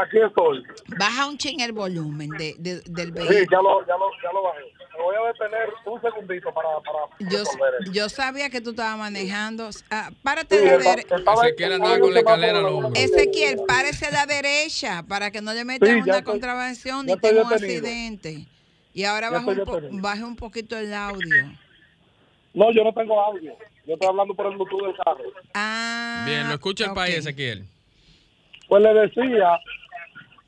aquí 0.00 0.18
estoy. 0.24 0.62
Baja 0.98 1.26
un 1.28 1.36
ching 1.36 1.60
el 1.60 1.72
volumen 1.72 2.30
de, 2.30 2.54
de- 2.58 2.80
del 2.82 3.08
Sí, 3.08 3.12
vehículo. 3.12 3.46
ya 3.50 3.62
lo, 3.62 3.86
ya 3.86 3.94
lo, 3.96 4.06
ya 4.22 4.32
lo 4.32 4.42
bajé. 4.44 4.60
Voy 5.06 5.14
a 5.14 5.28
detener 5.32 5.68
un 5.84 6.00
segundito 6.00 6.52
para, 6.52 6.68
para 6.80 7.30
Yo, 7.30 7.38
resolver 7.38 7.92
yo 7.92 8.08
sabía 8.08 8.50
que 8.50 8.60
tú 8.60 8.70
estabas 8.70 8.98
manejando. 8.98 9.70
Ah, 9.88 10.10
párate 10.24 10.58
Sí, 10.58 10.64
a 10.66 10.66
la 10.66 10.76
estaba- 10.78 10.96
derecha. 10.96 11.14
Ezequiel 11.46 11.72
andaba 11.74 11.98
con 12.00 12.12
la 12.12 12.18
escalera, 12.20 12.60
de 12.60 13.04
Ezequiel, 13.04 13.60
párese 13.68 14.06
a 14.06 14.10
la 14.10 14.26
derecha 14.26 15.04
para 15.06 15.30
que 15.30 15.40
no 15.40 15.54
le 15.54 15.64
metan 15.64 15.88
Sí, 15.88 15.94
una 15.94 16.18
estoy- 16.18 16.22
contravención 16.24 17.06
ni 17.06 17.16
tenga 17.18 17.42
un 17.44 17.52
accidente. 17.52 18.46
Y 18.94 19.04
ahora 19.04 19.28
Ya 19.30 19.38
baja 19.38 19.46
un, 19.46 19.64
po- 19.64 19.80
baje 19.92 20.24
un 20.24 20.34
poquito 20.34 20.76
el 20.76 20.92
audio. 20.92 21.46
No, 22.52 22.72
yo 22.72 22.82
no 22.82 22.92
tengo 22.92 23.20
audio. 23.22 23.56
Yo 23.86 23.94
estoy 23.94 24.08
hablando 24.08 24.34
por 24.34 24.46
el 24.46 24.56
Bluetooth 24.56 24.86
del 24.86 24.96
carro. 24.96 25.22
Ah, 25.54 26.24
Bien, 26.26 26.48
lo 26.48 26.54
escucha 26.54 26.86
el 26.86 26.94
país, 26.94 27.14
Ezequiel. 27.18 27.64
Pues 28.68 28.82
le 28.82 28.92
decía 28.92 29.60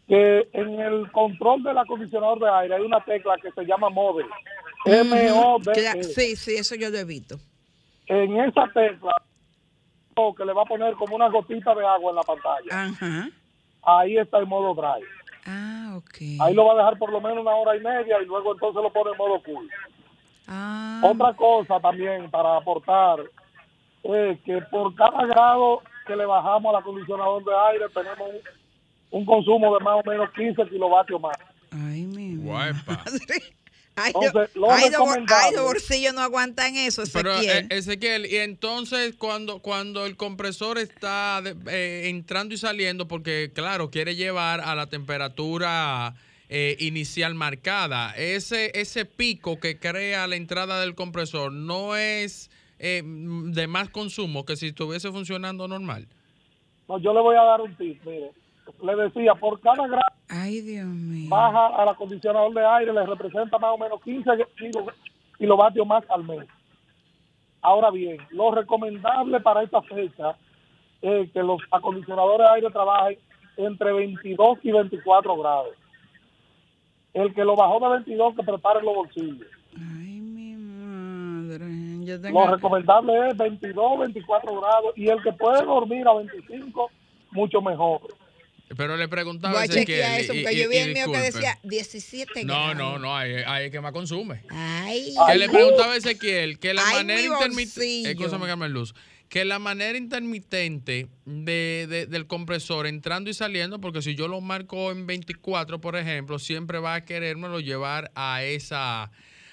que 0.09 0.49
en 0.55 0.81
el 0.81 1.11
control 1.13 1.63
del 1.63 1.77
acondicionador 1.79 2.41
de 2.41 2.49
aire 2.51 2.75
hay 2.77 2.83
una 2.83 3.01
tecla 3.05 3.37
que 3.43 3.53
se 3.53 3.65
llama 3.65 3.91
MODE. 3.91 4.25
M-O-D-E. 4.87 5.75
Cla- 5.75 6.03
Sí, 6.03 6.35
sí, 6.37 6.55
eso 6.57 6.75
yo 6.75 6.89
lo 6.91 7.05
visto. 7.05 7.37
En 8.07 8.37
esa 8.41 8.67
tecla, 8.73 9.13
que 10.37 10.45
le 10.45 10.53
va 10.53 10.63
a 10.63 10.67
poner 10.67 10.95
como 10.95 11.15
una 11.15 11.29
gotita 11.29 11.75
de 11.75 11.87
agua 11.87 12.11
en 12.11 12.17
la 12.17 12.23
pantalla. 12.23 12.69
Ajá. 12.87 13.29
Ahí 13.83 14.17
está 14.17 14.39
el 14.39 14.47
modo 14.47 14.75
dry. 14.75 15.05
Ah, 15.47 15.95
ok. 15.97 16.41
Ahí 16.41 16.55
lo 16.55 16.65
va 16.65 16.73
a 16.73 16.77
dejar 16.77 16.99
por 16.99 17.13
lo 17.13 17.21
menos 17.21 17.39
una 17.39 17.55
hora 17.55 17.77
y 17.77 17.81
media 17.81 18.21
y 18.21 18.27
luego 18.27 18.53
entonces 18.53 18.83
lo 18.83 18.93
pone 18.93 19.13
en 19.13 19.17
modo 19.19 19.41
cool. 19.45 19.69
Ah, 20.49 21.01
Otra 21.05 21.35
cosa 21.35 21.79
también 21.81 22.31
para 22.31 22.57
aportar 22.57 23.21
es 24.03 24.41
que 24.41 24.61
por 24.71 24.95
cada 24.95 25.25
grado 25.27 25.83
que 26.07 26.17
le 26.17 26.25
bajamos 26.27 26.75
al 26.75 26.81
acondicionador 26.81 27.45
de 27.45 27.53
aire 27.73 27.85
tenemos 27.95 28.19
un, 28.21 28.58
un 29.11 29.25
consumo 29.25 29.75
de 29.77 29.85
más 29.85 30.03
o 30.05 30.09
menos 30.11 30.31
15 30.35 30.69
kilovatios 30.69 31.21
más. 31.21 31.37
ay, 31.71 32.03
mi 32.07 32.37
Guapa. 32.37 33.05
madre. 33.05 33.43
Ay, 34.01 34.13
Entonces, 34.15 34.55
lo- 34.55 34.69
lo 34.69 34.73
ay, 34.73 34.85
ay, 35.27 35.55
los 35.57 35.65
bolsillos 35.65 36.15
no 36.15 36.21
aguantan 36.21 36.77
eso, 36.77 37.03
Pero 37.13 37.33
Ezequiel. 37.35 37.67
eh, 37.69 37.77
Ezequiel, 37.77 38.27
y 38.27 38.37
entonces 38.37 39.17
cuando, 39.19 39.59
cuando 39.59 40.07
el 40.07 40.17
compresor 40.17 40.79
está 40.79 41.43
de- 41.43 41.57
eh, 41.69 42.09
entrando 42.09 42.55
y 42.55 42.59
saliendo, 42.59 43.09
porque 43.09 43.51
claro, 43.53 43.91
quiere 43.91 44.15
llevar 44.15 44.61
a 44.61 44.77
la 44.77 44.87
temperatura 44.87 46.15
eh, 46.49 46.77
inicial 46.79 47.35
marcada, 47.35 48.13
ese, 48.17 48.71
ese 48.81 49.05
pico 49.05 49.59
que 49.59 49.81
crea 49.81 50.29
la 50.29 50.37
entrada 50.37 50.81
del 50.81 50.95
compresor 50.95 51.51
no 51.53 51.97
es 51.97 52.53
eh, 52.79 53.03
de 53.05 53.67
más 53.67 53.89
consumo 53.89 54.45
que 54.45 54.55
si 54.55 54.69
estuviese 54.69 55.11
funcionando 55.11 55.67
normal. 55.67 56.07
No, 56.89 57.01
yo 57.01 57.13
le 57.13 57.21
voy 57.21 57.35
a 57.37 57.43
dar 57.43 57.61
un 57.63 57.77
tip, 57.77 58.01
mire. 58.05 58.31
Le 58.83 58.97
decía, 58.97 59.35
por 59.35 59.61
cada 59.61 59.87
grado 59.87 60.03
Ay, 60.29 60.61
Dios 60.61 60.87
mío. 60.87 61.29
baja 61.31 61.69
al 61.69 61.89
acondicionador 61.89 62.53
de 62.55 62.65
aire 62.67 62.93
le 62.93 63.07
representa 63.07 63.59
más 63.59 63.71
o 63.73 63.79
menos 63.79 64.01
15 64.03 64.31
kilo- 64.57 64.87
kilovatios 65.39 65.87
más 65.87 66.05
al 66.11 66.25
mes. 66.25 66.47
Ahora 67.61 67.91
bien, 67.91 68.19
lo 68.31 68.51
recomendable 68.53 69.41
para 69.41 69.63
esta 69.63 69.83
fecha 69.83 70.37
es 71.03 71.31
que 71.33 71.43
los 71.43 71.61
acondicionadores 71.71 72.47
de 72.47 72.55
aire 72.55 72.71
trabajen 72.71 73.19
entre 73.57 73.93
22 73.93 74.59
y 74.63 74.73
24 74.73 75.37
grados. 75.37 75.75
El 77.15 77.35
que 77.35 77.45
lo 77.45 77.57
bajó 77.57 77.81
de 77.81 77.89
22 77.97 78.35
que 78.37 78.43
prepare 78.45 78.83
los 78.83 78.95
bolsillos. 78.95 79.49
Ay, 79.77 80.21
mi 80.21 80.55
madre. 80.55 82.05
Yo 82.05 82.21
tengo... 82.21 82.45
Lo 82.47 82.53
recomendable 82.55 83.29
es 83.31 83.37
22, 83.37 83.99
24 84.01 84.61
grados 84.61 84.93
y 84.97 85.09
el 85.09 85.21
que 85.23 85.33
puede 85.33 85.65
dormir 85.65 86.07
a 86.07 86.15
25, 86.15 86.91
mucho 87.33 87.61
mejor. 87.61 88.01
Pero 88.77 88.97
le 88.97 89.09
preguntaba 89.09 89.55
Voy 89.55 89.65
a 89.65 89.69
chequear 89.69 90.21
eso, 90.21 90.33
porque 90.35 90.57
yo 90.57 90.69
vi 90.69 90.77
el 90.77 90.93
mío 90.93 91.11
que 91.11 91.19
decía 91.19 91.59
17 91.63 92.45
No, 92.45 92.55
grados. 92.55 92.77
no, 92.77 92.99
no, 92.99 93.17
ahí, 93.17 93.37
ahí 93.47 93.67
es 93.67 93.71
que 93.71 93.81
más 93.81 93.93
consume. 93.93 94.43
Ay, 94.51 95.15
Que 95.31 95.39
le 95.39 95.49
preguntaba 95.49 95.95
a 95.95 95.97
Ezequiel 95.97 96.59
que 96.59 96.75
la 96.75 96.87
Ay, 96.87 96.97
manera 96.97 97.21
mi 97.21 97.27
intermitente. 97.35 98.11
Escúchame, 98.11 98.47
Carmen 98.47 98.73
Luz. 98.73 98.95
Que 99.31 99.45
la 99.45 99.59
manera 99.59 99.97
intermitente 99.99 101.09
de, 101.27 101.87
de- 101.89 102.07
del 102.07 102.27
compresor 102.27 102.87
entrando 102.87 103.29
y 103.31 103.35
saliendo, 103.35 103.81
porque 103.81 104.01
si 104.03 104.15
yo 104.15 104.27
lo 104.29 104.41
marco 104.41 104.91
en 104.91 105.07
24, 105.07 105.81
por 105.81 105.97
ejemplo, 105.97 106.39
siempre 106.39 106.79
va 106.79 106.95
a 106.95 107.05
querérmelo 107.05 107.61
llevar 107.61 108.11
a 108.15 108.43
esa 108.43 109.11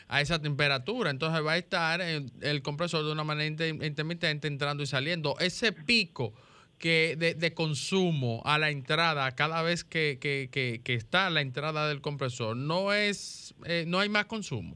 a 0.08 0.22
esa 0.22 0.40
temperatura. 0.40 1.10
Entonces 1.10 1.44
va 1.44 1.54
a 1.54 1.58
estar 1.58 2.00
el, 2.00 2.32
el 2.42 2.62
compresor 2.62 3.04
de 3.06 3.12
una 3.12 3.24
manera 3.24 3.48
inter- 3.48 3.84
intermitente 3.84 4.48
entrando 4.48 4.84
y 4.84 4.86
saliendo. 4.86 5.36
Ese 5.40 5.72
pico 5.72 6.32
que 6.80 7.16
de, 7.18 7.34
de 7.34 7.54
consumo 7.54 8.42
a 8.46 8.58
la 8.58 8.70
entrada, 8.70 9.32
cada 9.32 9.62
vez 9.62 9.84
que, 9.84 10.18
que- 10.20 10.50
que- 10.52 10.82
que 10.84 10.94
está 10.94 11.30
la 11.30 11.42
entrada 11.42 11.88
del 11.88 12.02
compresor, 12.02 12.56
no 12.58 12.92
es, 12.94 13.56
eh, 13.66 13.86
no 13.88 14.00
hay 14.00 14.10
más 14.10 14.26
consumo. 14.26 14.76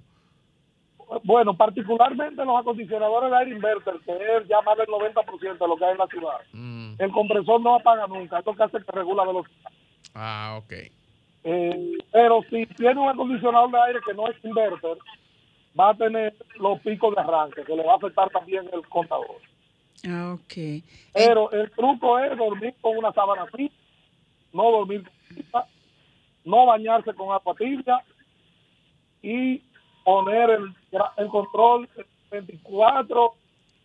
Bueno, 1.23 1.57
particularmente 1.57 2.45
los 2.45 2.59
acondicionadores 2.59 3.31
de 3.31 3.37
aire 3.37 3.51
inverter, 3.55 3.95
que 4.05 4.11
es 4.11 4.47
ya 4.47 4.61
más 4.61 4.77
del 4.77 4.87
90% 4.87 5.57
de 5.57 5.67
lo 5.67 5.75
que 5.75 5.85
hay 5.85 5.91
en 5.93 5.97
la 5.97 6.07
ciudad. 6.07 6.37
Mm. 6.53 6.93
El 6.99 7.11
compresor 7.11 7.59
no 7.61 7.75
apaga 7.75 8.05
nunca, 8.07 8.37
esto 8.39 8.53
que 8.53 8.63
hace 8.63 8.77
que 8.77 8.91
regula 8.91 9.25
velocidad. 9.25 9.71
Ah, 10.13 10.59
ok. 10.61 10.73
Eh, 11.45 11.97
pero 12.11 12.41
si 12.49 12.65
tiene 12.77 12.99
un 13.01 13.09
acondicionador 13.09 13.71
de 13.71 13.81
aire 13.87 13.99
que 14.05 14.13
no 14.13 14.27
es 14.27 14.35
inverter, 14.43 14.97
va 15.79 15.89
a 15.89 15.97
tener 15.97 16.35
los 16.59 16.79
picos 16.81 17.15
de 17.15 17.21
arranque, 17.21 17.63
que 17.63 17.75
le 17.75 17.83
va 17.83 17.93
a 17.93 17.97
afectar 17.97 18.29
también 18.29 18.69
el 18.71 18.87
contador. 18.89 19.37
Ah, 20.07 20.33
ok. 20.33 20.83
Pero 21.13 21.51
el 21.51 21.69
truco 21.71 22.19
es 22.19 22.37
dormir 22.37 22.73
con 22.81 22.97
una 22.97 23.11
sábana 23.13 23.45
fría, 23.47 23.71
no 24.53 24.71
dormir 24.71 25.03
con 25.51 25.63
no 26.45 26.65
bañarse 26.65 27.13
con 27.13 27.31
agua 27.31 27.55
tibia 27.55 28.03
y 29.21 29.61
poner 30.03 30.49
el, 30.49 30.75
el 31.17 31.27
control 31.27 31.87
en 32.31 32.45
24 32.47 33.33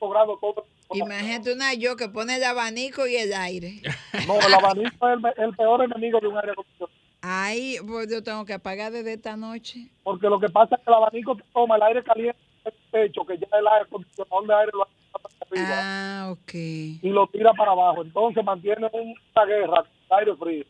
grados 0.01 0.39
todo. 0.41 0.67
Imagínate 0.93 1.53
una 1.53 1.73
yo 1.75 1.97
que 1.97 2.09
pone 2.09 2.37
el 2.37 2.45
abanico 2.45 3.07
y 3.07 3.17
el 3.17 3.33
aire. 3.33 3.81
No, 4.29 4.39
el 4.39 4.55
abanico 4.55 5.09
es 5.09 5.19
el 5.39 5.55
peor 5.57 5.83
enemigo 5.83 6.21
de 6.21 6.29
un 6.29 6.37
aire 6.37 6.53
acondicionado. 6.53 6.93
Ay, 7.21 7.79
pues 7.87 8.11
yo 8.11 8.23
tengo 8.23 8.45
que 8.45 8.55
apagar 8.55 8.93
desde 8.93 9.15
esta 9.15 9.37
noche. 9.37 9.89
Porque 10.03 10.29
lo 10.29 10.39
que 10.39 10.49
pasa 10.49 10.77
es 10.77 10.83
que 10.83 10.91
el 10.91 10.95
abanico 10.95 11.37
te 11.37 11.43
toma 11.53 11.77
el 11.77 11.83
aire 11.83 12.05
caliente 12.05 12.39
del 12.65 12.75
techo, 12.91 13.25
que 13.27 13.39
ya 13.39 13.47
el 13.59 13.67
aire 13.67 13.85
acondicionador 13.87 14.47
de 14.47 14.55
aire 14.55 14.73
lo 14.75 14.83
hace 14.83 15.37
arriba, 15.51 15.75
Ah, 15.83 16.29
ok. 16.33 16.55
y 16.55 17.01
lo 17.11 17.27
tira 17.29 17.53
para 17.55 17.73
abajo. 17.73 18.03
Entonces 18.03 18.45
mantiene 18.45 18.89
una 18.93 19.45
guerra 19.47 19.83
con 19.83 20.19
el 20.19 20.19
aire 20.19 20.37
frío. 20.37 20.65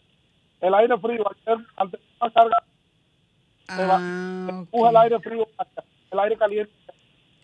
El 0.60 0.74
aire 0.74 0.98
frío, 0.98 1.24
al 1.28 1.36
tener 1.90 2.00
una 2.20 2.30
carga, 2.32 2.56
Ah, 3.68 4.46
empuja 4.48 4.90
el 4.90 4.96
aire 4.96 5.20
frío, 5.20 5.48
el 6.12 6.18
aire 6.18 6.36
caliente. 6.36 6.72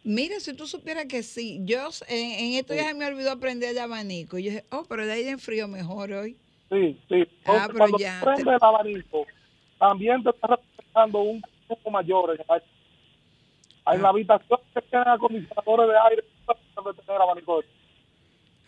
Mira, 0.03 0.41
si 0.41 0.55
tú 0.55 0.67
supieras 0.67 1.07
que 1.07 1.23
sí, 1.23 1.61
yo 1.65 1.89
en, 2.09 2.31
en 2.33 2.53
estos 2.55 2.75
días 2.75 2.89
se 2.89 2.95
me 2.95 3.07
olvidó 3.07 3.39
prender 3.39 3.71
el 3.71 3.79
abanico. 3.79 4.39
Y 4.39 4.45
yo 4.45 4.51
dije, 4.51 4.65
oh, 4.71 4.85
pero 4.89 5.03
el 5.03 5.11
aire 5.11 5.31
enfrió 5.31 5.69
mejor 5.69 6.13
hoy. 6.13 6.37
Sí, 6.71 6.99
sí. 7.09 7.27
Ah, 7.45 7.65
pero 7.67 7.79
cuando 7.79 7.99
ya 7.99 8.21
te- 8.35 8.43
el 8.43 8.49
abanico, 8.61 9.27
también 9.79 10.23
te 10.23 10.31
está 10.31 10.47
representando 10.49 11.21
un 11.21 11.43
poco 11.69 11.91
mayor 11.91 12.31
en 12.35 12.41
el 12.41 12.47
aire. 12.49 12.67
En 13.95 14.03
la 14.03 14.09
habitación 14.09 14.59
que 14.75 14.83
tienen 14.83 15.09
acondicionadores 15.09 15.89
de 15.89 15.95
aire, 16.11 16.25
tener 17.07 17.21
abanico 17.23 17.61
de 17.61 17.67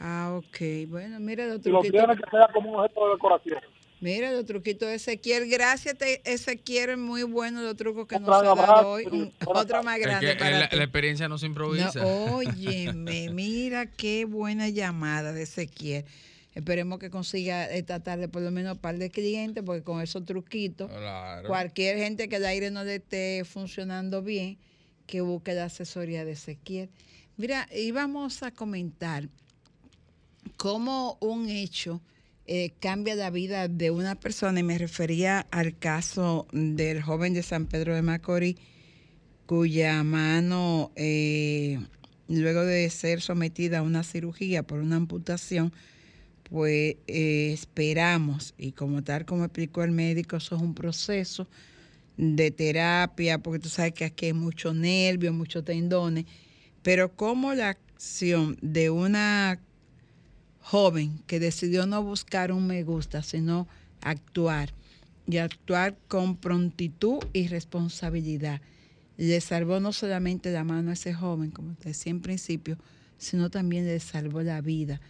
Ah, 0.01 0.35
ok. 0.37 0.89
Bueno, 0.89 1.21
mira 1.21 1.47
los 1.47 1.65
y 1.65 1.71
lo 1.71 1.81
tiene 1.81 2.17
que 2.17 2.29
sea 2.31 2.49
como 2.53 2.71
un 2.73 2.81
objeto 2.81 3.07
de 3.07 3.13
decoración. 3.13 3.61
Mira 4.01 4.33
los 4.33 4.45
truquitos 4.47 4.89
de 4.89 4.97
Ezequiel. 4.97 5.49
Gracias, 5.49 5.97
te, 5.97 6.21
Ezequiel. 6.25 6.97
Muy 6.97 7.23
buenos 7.23 7.63
los 7.63 7.77
trucos 7.77 8.09
que 8.09 8.19
nos 8.19 8.31
ha 8.31 8.43
dado 8.43 8.89
hoy. 8.89 9.07
Un- 9.07 9.33
otro 9.47 9.81
más 9.85 9.99
Es 9.99 10.03
grande 10.03 10.33
que, 10.33 10.35
para 10.37 10.59
la, 10.59 10.65
experiencia 10.65 11.29
no 11.29 11.39
se 11.39 11.47
improvisa. 11.47 12.01
No, 12.03 12.37
óyeme, 12.39 13.29
mira 13.33 13.87
qué 13.87 14.25
buena 14.25 14.69
llamada 14.69 15.33
de 15.33 15.43
Ezequiel. 15.43 16.05
Esperemos 16.53 16.99
que 16.99 17.09
consiga 17.09 17.71
esta 17.71 18.03
tarde 18.03 18.27
por 18.29 18.43
lo 18.43 18.51
menos 18.51 18.73
un 18.75 18.79
par 18.81 18.99
de 18.99 19.09
clientes, 19.09 19.63
porque 19.65 19.85
con 19.85 20.03
esos 20.03 20.25
truquitos, 20.25 20.91
Claro. 20.91 21.47
cualquier 21.47 21.97
gente 21.99 22.29
que 22.29 22.37
el 22.37 22.45
aire 22.45 22.73
no 22.73 22.83
le 22.83 22.97
esté 22.97 23.45
funcionando 23.45 24.21
bien, 24.21 24.59
que 25.07 25.21
busque 25.21 25.55
la 25.55 25.65
asesoría 25.65 26.25
de 26.25 26.33
Ezequiel. 26.33 26.91
Mira, 27.37 27.69
íbamos 27.75 28.43
a 28.43 28.51
comentar 28.51 29.29
cómo 30.57 31.19
un 31.21 31.49
hecho 31.49 32.01
eh, 32.47 32.73
cambia 32.81 33.15
la 33.15 33.31
vida 33.31 33.69
de 33.69 33.91
una 33.91 34.17
persona, 34.17 34.61
y 34.61 34.63
me 34.63 34.77
refería 34.77 35.47
al 35.51 35.79
caso 35.79 36.47
del 36.53 37.03
joven 37.03 37.35
de 37.35 37.43
San 37.43 37.67
Pedro 37.67 37.95
de 37.95 38.03
Macorís, 38.03 38.57
cuya 39.47 40.03
mano, 40.03 40.91
eh, 40.97 41.79
luego 42.29 42.65
de 42.65 42.91
ser 42.91 43.21
sometida 43.21 43.79
a 43.79 43.83
una 43.83 44.03
cirugía 44.03 44.63
por 44.63 44.81
una 44.81 44.97
amputación, 44.97 45.73
pues 46.43 46.97
eh, 47.07 47.53
esperamos, 47.53 48.55
y 48.59 48.73
como 48.73 49.03
tal 49.05 49.25
como 49.25 49.45
explicó 49.45 49.85
el 49.85 49.93
médico, 49.93 50.37
eso 50.37 50.57
es 50.57 50.63
un 50.63 50.75
proceso 50.75 51.49
de 52.17 52.51
terapia, 52.51 53.39
porque 53.39 53.59
tú 53.59 53.69
sabes 53.69 53.93
que 53.93 54.05
aquí 54.05 54.27
hay 54.27 54.33
mucho 54.33 54.75
nervio, 54.75 55.33
muchos 55.33 55.65
tendones, 55.65 56.27
pero 56.83 57.15
como 57.15 57.55
la 57.55 57.71
acción 57.71 58.59
de 58.61 58.91
una 58.91 59.59
joven 60.61 61.21
que 61.27 61.41
decidió 61.41 61.87
no 61.87 62.03
buscar 62.03 62.53
un 62.53 62.67
me 62.67 62.83
gusta, 62.85 63.23
sino 63.23 63.67
actuar 64.01 64.73
y 65.27 65.39
actuar 65.39 65.97
con 66.09 66.37
prontitud 66.37 67.19
y 67.33 67.49
responsabilidad. 67.49 68.61
Le 69.17 69.41
salvó 69.41 69.81
no 69.81 69.93
solamente 69.93 70.51
la 70.53 70.65
mano 70.65 70.91
a 70.91 70.95
ese 70.95 71.15
joven, 71.15 71.51
como 71.51 71.75
te 71.75 71.91
decía 71.91 72.11
en 72.11 72.21
principio, 72.21 72.79
sino 73.19 73.51
también 73.51 73.85
le 73.85 74.01
salvó 74.01 74.43
la 74.43 74.61
vida. 74.61 75.01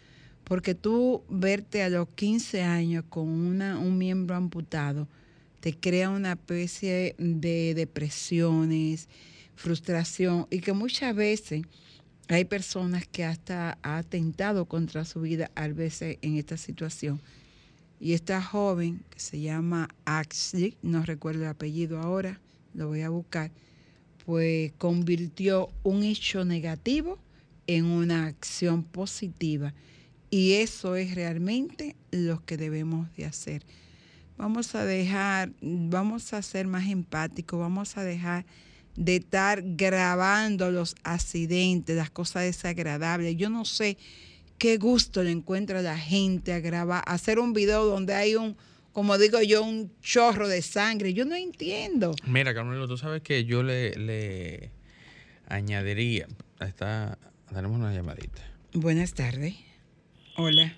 Porque 0.45 0.75
tú 0.75 1.23
verte 1.29 1.83
a 1.83 1.89
los 1.89 2.09
15 2.09 2.63
años 2.63 3.05
con 3.09 3.29
una, 3.29 3.79
un 3.79 3.97
miembro 3.97 4.35
amputado 4.35 5.09
te 5.63 5.79
crea 5.79 6.11
una 6.11 6.33
especie 6.33 7.15
de 7.19 7.75
depresiones, 7.75 9.09
frustración 9.55 10.49
y 10.51 10.59
que 10.59 10.73
muchas 10.73 11.15
veces 11.15 11.63
hay 12.27 12.45
personas 12.45 13.07
que 13.07 13.25
hasta 13.25 13.79
ha 13.81 13.99
atentado 13.99 14.65
contra 14.65 15.05
su 15.05 15.21
vida 15.21 15.53
al 15.55 15.73
verse 15.75 16.19
en 16.21 16.37
esta 16.37 16.57
situación. 16.57 17.21
Y 18.01 18.15
esta 18.15 18.43
joven, 18.43 19.05
que 19.11 19.21
se 19.21 19.41
llama 19.41 19.89
Axley, 20.05 20.77
no 20.83 21.05
recuerdo 21.05 21.43
el 21.43 21.51
apellido 21.51 22.01
ahora, 22.01 22.41
lo 22.75 22.89
voy 22.89 23.03
a 23.03 23.11
buscar, 23.11 23.53
pues 24.27 24.73
convirtió 24.79 25.71
un 25.85 26.03
hecho 26.03 26.45
negativo 26.45 27.21
en 27.69 27.85
una 27.85 28.27
acción 28.27 28.83
positiva. 28.83 29.75
Y 30.29 30.55
eso 30.55 30.97
es 30.97 31.15
realmente 31.15 31.95
lo 32.11 32.45
que 32.45 32.57
debemos 32.57 33.15
de 33.17 33.27
hacer. 33.27 33.63
Vamos 34.43 34.75
a 34.75 34.85
dejar, 34.85 35.53
vamos 35.61 36.33
a 36.33 36.43
ser 36.43 36.67
más 36.67 36.89
empáticos, 36.89 37.61
vamos 37.61 37.97
a 37.97 38.03
dejar 38.03 38.45
de 38.97 39.15
estar 39.15 39.63
grabando 39.63 40.73
los 40.73 40.97
accidentes, 41.05 41.95
las 41.97 42.11
cosas 42.11 42.43
desagradables. 42.43 43.37
Yo 43.37 43.51
no 43.51 43.65
sé 43.65 43.97
qué 44.59 44.79
gusto 44.79 45.23
le 45.23 45.31
encuentra 45.31 45.79
a 45.79 45.83
la 45.83 45.97
gente 45.97 46.53
a 46.53 46.59
grabar, 46.59 47.05
a 47.07 47.13
hacer 47.13 47.39
un 47.39 47.53
video 47.53 47.85
donde 47.85 48.15
hay 48.15 48.35
un, 48.35 48.57
como 48.93 49.17
digo 49.17 49.41
yo, 49.43 49.63
un 49.63 49.93
chorro 50.01 50.49
de 50.49 50.61
sangre. 50.61 51.15
Yo 51.15 51.25
no 51.25 51.37
entiendo. 51.37 52.13
Mira, 52.27 52.53
Carmelo, 52.53 52.89
tú 52.89 52.97
sabes 52.97 53.23
que 53.23 53.45
yo 53.45 53.63
le, 53.63 53.95
le 53.95 54.73
añadiría. 55.47 56.27
Está, 56.59 57.17
tenemos 57.49 57.79
una 57.79 57.95
llamadita. 57.95 58.43
Buenas 58.73 59.15
tardes. 59.15 59.55
Hola. 60.37 60.75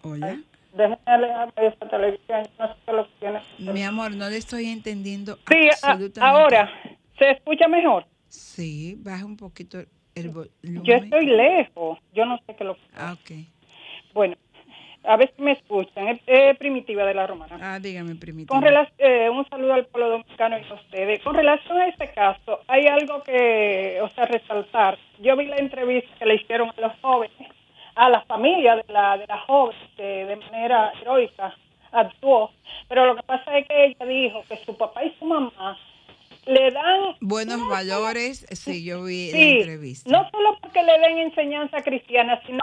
Hola. 0.00 0.40
Déjenme 0.72 0.98
alejarme 1.06 1.52
de 1.56 1.66
esa 1.68 1.88
televisión, 1.88 2.42
yo 2.58 2.66
no 2.66 2.74
sé 2.84 2.92
lo 2.92 3.04
que 3.06 3.12
tiene. 3.20 3.40
Mi 3.72 3.82
amor, 3.82 4.14
no 4.14 4.28
le 4.28 4.36
estoy 4.36 4.66
entendiendo 4.66 5.36
Sí, 5.48 5.68
a- 5.82 5.90
absolutamente. 5.92 6.20
ahora, 6.56 6.70
¿se 7.18 7.30
escucha 7.30 7.66
mejor? 7.68 8.06
Sí, 8.28 8.94
baja 8.98 9.24
un 9.24 9.36
poquito 9.36 9.78
el 10.14 10.28
volumen. 10.28 10.84
Yo 10.84 10.94
estoy 10.94 11.26
lejos, 11.26 11.98
yo 12.12 12.26
no 12.26 12.38
sé 12.46 12.54
qué 12.56 12.64
lo 12.64 12.76
Ah, 12.94 13.14
ok. 13.14 13.30
Bueno, 14.12 14.36
a 15.04 15.16
ver 15.16 15.32
si 15.34 15.42
me 15.42 15.52
escuchan, 15.52 16.20
es, 16.26 16.58
Primitiva 16.58 17.04
de 17.06 17.14
la 17.14 17.26
Romana. 17.26 17.56
Ah, 17.60 17.78
dígame, 17.78 18.14
primitiva. 18.16 18.54
Con 18.54 18.62
relación, 18.62 18.94
eh, 18.98 19.30
un 19.30 19.48
saludo 19.48 19.72
al 19.74 19.86
pueblo 19.86 20.10
dominicano 20.10 20.58
y 20.58 20.64
a 20.70 20.74
ustedes. 20.74 21.20
Con 21.22 21.34
relación 21.34 21.78
a 21.78 21.86
este 21.88 22.10
caso, 22.12 22.60
hay 22.66 22.86
algo 22.86 23.22
que, 23.22 24.00
o 24.02 24.08
sea, 24.10 24.26
resaltar. 24.26 24.98
Yo 25.20 25.36
vi 25.36 25.46
la 25.46 25.56
entrevista 25.56 26.10
que 26.18 26.26
le 26.26 26.34
hicieron 26.34 26.68
a 26.76 26.80
los 26.80 26.92
jóvenes, 27.00 27.48
a 27.98 28.08
la 28.08 28.20
familia 28.22 28.76
de 28.76 28.84
la, 28.92 29.16
de 29.18 29.26
la 29.26 29.38
joven, 29.40 29.76
que 29.96 30.02
de 30.02 30.36
manera 30.36 30.92
heroica 31.02 31.54
actuó. 31.90 32.50
Pero 32.88 33.06
lo 33.06 33.16
que 33.16 33.22
pasa 33.24 33.58
es 33.58 33.66
que 33.66 33.86
ella 33.86 34.06
dijo 34.06 34.42
que 34.48 34.56
su 34.64 34.76
papá 34.76 35.04
y 35.04 35.10
su 35.18 35.24
mamá 35.24 35.76
le 36.46 36.70
dan... 36.70 37.00
Buenos 37.20 37.58
no 37.58 37.68
valores, 37.68 38.46
sí, 38.52 38.84
yo 38.84 39.02
vi 39.02 39.32
la 39.32 39.38
Sí, 39.38 39.58
entrevista. 39.58 40.10
no 40.10 40.30
solo 40.30 40.56
porque 40.60 40.82
le 40.82 40.92
den 40.98 41.18
enseñanza 41.18 41.82
cristiana, 41.82 42.40
sino 42.46 42.62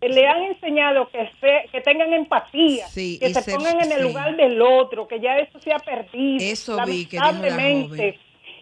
que 0.00 0.08
le 0.08 0.26
han 0.26 0.42
enseñado 0.42 1.08
que, 1.10 1.26
fe- 1.40 1.68
que 1.70 1.80
tengan 1.80 2.12
empatía, 2.12 2.86
Sí, 2.88 3.18
que 3.20 3.32
se 3.32 3.40
ser- 3.40 3.54
pongan 3.54 3.80
en 3.84 3.92
el 3.92 4.02
lugar 4.02 4.34
del 4.36 4.60
otro, 4.60 5.06
que 5.06 5.20
ya 5.20 5.38
eso 5.38 5.60
se 5.60 5.72
ha 5.72 5.78
perdido. 5.78 6.44
Eso 6.44 6.76
vi 6.84 7.06
que 7.06 7.18
la. 7.18 7.30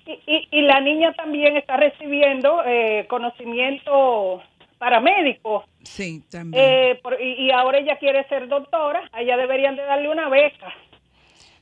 Y, 0.05 0.19
y, 0.27 0.49
y 0.51 0.63
la 0.63 0.81
niña 0.81 1.13
también 1.15 1.57
está 1.57 1.77
recibiendo 1.77 2.63
eh, 2.67 3.07
conocimiento 3.09 4.43
paramédico. 4.83 5.65
Sí, 5.85 6.25
también. 6.29 6.65
Eh, 6.65 7.01
por- 7.03 7.21
y, 7.21 7.47
y 7.47 7.51
ahora 7.53 7.79
ella 7.79 7.97
quiere 8.01 8.27
ser 8.29 8.49
doctora, 8.49 9.09
a 9.13 9.23
ella 9.23 9.37
deberían 9.37 9.77
de 9.77 9.83
darle 9.83 10.09
una 10.11 10.29
beca. 10.29 10.75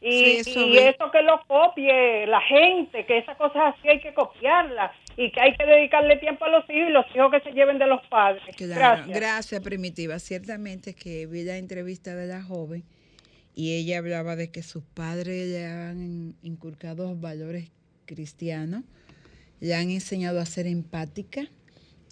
Y, 0.00 0.10
Sí, 0.10 0.36
eso 0.38 0.66
y 0.66 0.78
eso 0.78 1.10
que 1.10 1.20
lo 1.20 1.42
copie 1.46 2.26
la 2.26 2.40
gente, 2.40 3.04
que 3.04 3.18
esas 3.18 3.36
cosas 3.36 3.74
así 3.76 3.86
hay 3.88 4.00
que 4.00 4.14
copiarlas 4.14 4.92
y 5.18 5.30
que 5.30 5.38
hay 5.38 5.54
que 5.54 5.66
dedicarle 5.66 6.16
tiempo 6.16 6.46
a 6.46 6.48
los 6.48 6.64
hijos 6.70 6.88
y 6.88 6.92
los 6.92 7.04
hijos 7.14 7.30
que 7.30 7.40
se 7.40 7.52
lleven 7.52 7.78
de 7.78 7.86
los 7.86 8.00
padres. 8.06 8.42
Claro, 8.56 8.74
Gracias. 9.04 9.08
gracias. 9.20 9.60
Primitiva. 9.62 10.18
Ciertamente 10.18 10.94
que 10.94 11.26
vi 11.26 11.44
la 11.44 11.58
entrevista 11.58 12.14
de 12.14 12.26
la 12.26 12.42
joven 12.42 12.82
y 13.54 13.76
ella 13.76 13.98
hablaba 13.98 14.34
de 14.36 14.50
que 14.50 14.62
sus 14.62 14.82
padres 14.82 15.48
le 15.48 15.66
han 15.66 16.34
inculcado 16.42 17.14
valores 17.16 17.70
cristianos, 18.06 18.84
le 19.60 19.74
han 19.74 19.90
enseñado 19.90 20.40
a 20.40 20.46
ser 20.46 20.66
empática, 20.66 21.42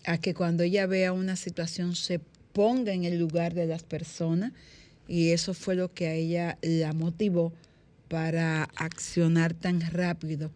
a 0.05 0.19
que 0.19 0.35
cuando 0.35 0.63
ella 0.63 0.87
vea 0.87 1.13
una 1.13 1.37
situación 1.37 1.95
se 1.95 2.21
ponga 2.53 2.93
en 2.93 3.05
el 3.05 3.19
lugar 3.19 3.55
de 3.55 3.67
las 3.67 3.83
personas 3.83 4.53
y 5.07 5.31
eso 5.31 5.55
fue 5.55 5.75
lo 5.75 5.93
que 5.93 6.07
a 6.07 6.15
ella 6.15 6.59
la 6.63 6.93
motivó 6.93 7.53
para 8.09 8.65
accionar 8.77 9.55
tan 9.55 9.81
rápido. 9.81 10.51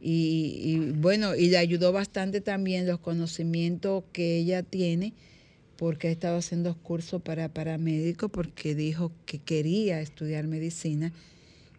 Y, 0.00 0.92
bueno, 0.94 1.34
y 1.34 1.48
le 1.48 1.58
ayudó 1.58 1.92
bastante 1.92 2.40
también 2.40 2.86
los 2.86 3.00
conocimientos 3.00 4.04
que 4.12 4.38
ella 4.38 4.62
tiene, 4.62 5.12
porque 5.76 6.08
ha 6.08 6.10
estado 6.10 6.38
haciendo 6.38 6.76
cursos 6.76 7.20
para 7.22 7.48
paramédico, 7.48 8.28
porque 8.28 8.74
dijo 8.74 9.12
que 9.26 9.38
quería 9.38 10.00
estudiar 10.00 10.46
medicina. 10.46 11.12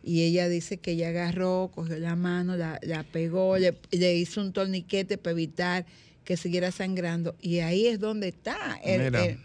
Y 0.04 0.24
ella 0.24 0.50
dice 0.50 0.78
que 0.78 0.92
ella 0.92 1.10
agarró, 1.10 1.72
cogió 1.74 1.98
la 1.98 2.16
mano, 2.16 2.58
la, 2.58 2.80
la 2.84 3.04
pegó, 3.04 3.58
le, 3.58 3.76
le 3.92 4.16
hizo 4.16 4.42
un 4.42 4.54
torniquete 4.54 5.18
para 5.18 5.32
evitar 5.32 5.86
que 6.30 6.38
siguiera 6.38 6.72
sangrando. 6.72 7.36
Y 7.42 7.58
ahí 7.62 7.88
es 7.88 8.00
donde 8.00 8.28
está 8.28 8.80
el, 8.84 9.02
Mira, 9.02 9.26
el- 9.26 9.40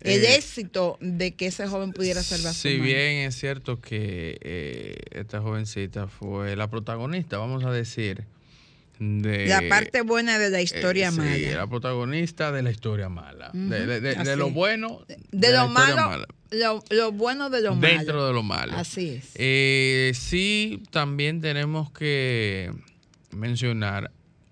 el 0.00 0.24
eh, 0.24 0.36
éxito 0.36 0.96
de 1.02 1.32
que 1.34 1.48
ese 1.48 1.66
joven 1.66 1.92
pudiera 1.92 2.22
salvar 2.22 2.54
su 2.54 2.62
Si 2.62 2.78
mano. 2.78 2.84
bien 2.84 3.26
es 3.28 3.34
cierto 3.38 3.78
que 3.82 4.38
eh, 4.40 4.96
esta 5.10 5.42
jovencita 5.42 6.08
fue 6.08 6.56
la 6.56 6.70
protagonista, 6.70 7.36
vamos 7.36 7.62
a 7.66 7.70
decir, 7.70 8.24
de... 8.98 9.48
La 9.48 9.60
parte 9.68 10.00
buena 10.00 10.38
de 10.38 10.48
la 10.48 10.60
eh, 10.60 10.62
historia 10.62 11.10
sí, 11.10 11.18
mala. 11.18 11.56
la 11.58 11.66
protagonista 11.66 12.52
de 12.52 12.62
la 12.62 12.70
historia 12.70 13.10
mala. 13.10 13.50
De, 13.52 13.84
de- 13.84 14.00
de- 14.00 14.14
de 14.14 14.16
así. 14.16 14.36
lo 14.38 14.48
bueno. 14.48 15.04
de 15.32 15.52
lo 15.52 15.68
malo, 15.68 15.96
mala. 15.96 16.26
Lo, 16.52 16.82
lo 16.88 17.12
bueno 17.12 17.50
de 17.50 17.60
lo 17.60 17.74
malo. 17.74 17.96
Dentro 17.98 18.26
de 18.26 18.32
lo 18.32 18.42
malo. 18.42 18.72
Así 18.78 19.10
es. 19.10 19.32
Eh, 19.34 20.12
sí, 20.14 20.82
también 20.90 21.42
tenemos 21.42 21.92
que 21.92 22.70
mencionar 23.30 24.10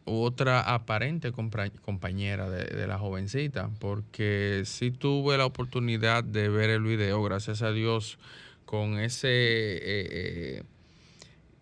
otra 0.09 0.61
aparente 0.61 1.33
compañera 1.33 2.49
de, 2.51 2.64
de 2.64 2.87
la 2.87 2.99
jovencita, 2.99 3.71
porque 3.79 4.62
sí 4.64 4.90
tuve 4.90 5.38
la 5.38 5.47
oportunidad 5.47 6.25
de 6.25 6.49
ver 6.49 6.71
el 6.71 6.83
video, 6.83 7.23
gracias 7.23 7.62
a 7.62 7.73
Dios, 7.73 8.18
con 8.68 8.99
ese 8.99 9.29
eh, 9.29 9.81
eh, 10.11 10.62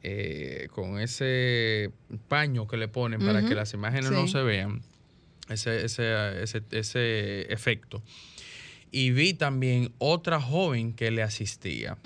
eh, 0.03 0.69
con 0.73 0.99
ese 1.01 1.93
paño 2.27 2.67
que 2.67 2.77
le 2.77 2.89
ponen 2.89 3.25
para 3.25 3.47
que 3.47 3.55
las 3.55 3.75
imágenes 3.75 4.11
no 4.11 4.27
se 4.27 4.43
vean, 4.43 4.83
ese, 5.49 5.85
ese, 5.85 6.43
ese, 6.43 6.63
ese 6.73 7.43
efecto. 7.53 8.03
Y 8.99 9.11
vi 9.11 9.35
también 9.35 9.93
otra 9.99 10.41
joven 10.41 10.95
que 10.95 11.11
le 11.11 11.23
asistía. 11.23 11.99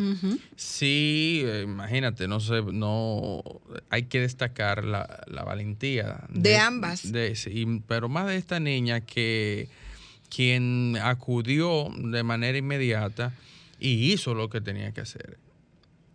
Sí, 0.57 1.43
eh, 1.45 1.63
imagínate, 1.63 2.27
no 2.27 2.41
sé, 2.41 2.63
no 2.73 3.43
hay 3.91 4.05
que 4.07 4.19
destacar 4.21 4.83
la, 4.85 5.23
la 5.29 5.45
valentía 5.45 6.25
De 6.31 6.57
ambas. 6.57 7.13
de- 7.13 7.37
sí, 7.37 7.65
pero 7.87 8.09
más 8.09 8.27
de 8.27 8.37
esta 8.37 8.59
niña 8.59 9.03
que 9.03 9.69
quien 10.35 10.97
acudió 11.01 11.89
de 11.97 12.25
manera 12.25 12.59
inmediata 12.59 13.33
y 13.79 14.13
hizo 14.13 14.35
lo 14.35 14.51
que 14.51 14.61
tenía 14.61 14.91
que 14.93 15.01
hacer. 15.03 15.39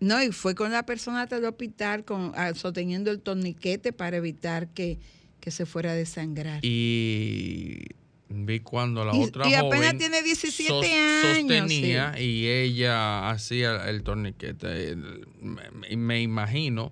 No, 0.02 0.22
y 0.22 0.34
fue 0.34 0.56
con 0.56 0.74
la 0.74 0.86
persona 0.86 1.22
hasta 1.22 1.38
el 1.38 1.46
hospital 1.46 2.04
con, 2.04 2.34
ah, 2.36 2.54
sosteniendo 2.54 3.12
el 3.12 3.22
torniquete 3.22 3.94
para 3.94 4.18
evitar 4.18 4.68
que, 4.74 5.00
que 5.40 5.52
se 5.52 5.66
fuera 5.66 5.92
a 5.92 5.96
desangrar. 5.96 6.60
Y 6.66 7.88
vi 8.30 8.60
cuando 8.60 9.06
la 9.06 9.16
Y- 9.16 9.24
otra 9.24 9.48
y 9.50 9.54
apenas 9.54 9.78
joven 9.78 9.98
tiene 9.98 10.24
17 10.24 10.68
sos- 10.68 10.86
años, 10.86 11.52
sostenía 11.52 12.14
sí. 12.18 12.24
y 12.24 12.48
ella 12.48 13.30
hacía 13.30 13.88
el 13.90 14.04
torniquete. 14.04 14.96
Me, 15.42 15.96
me 15.98 16.22
imagino 16.22 16.92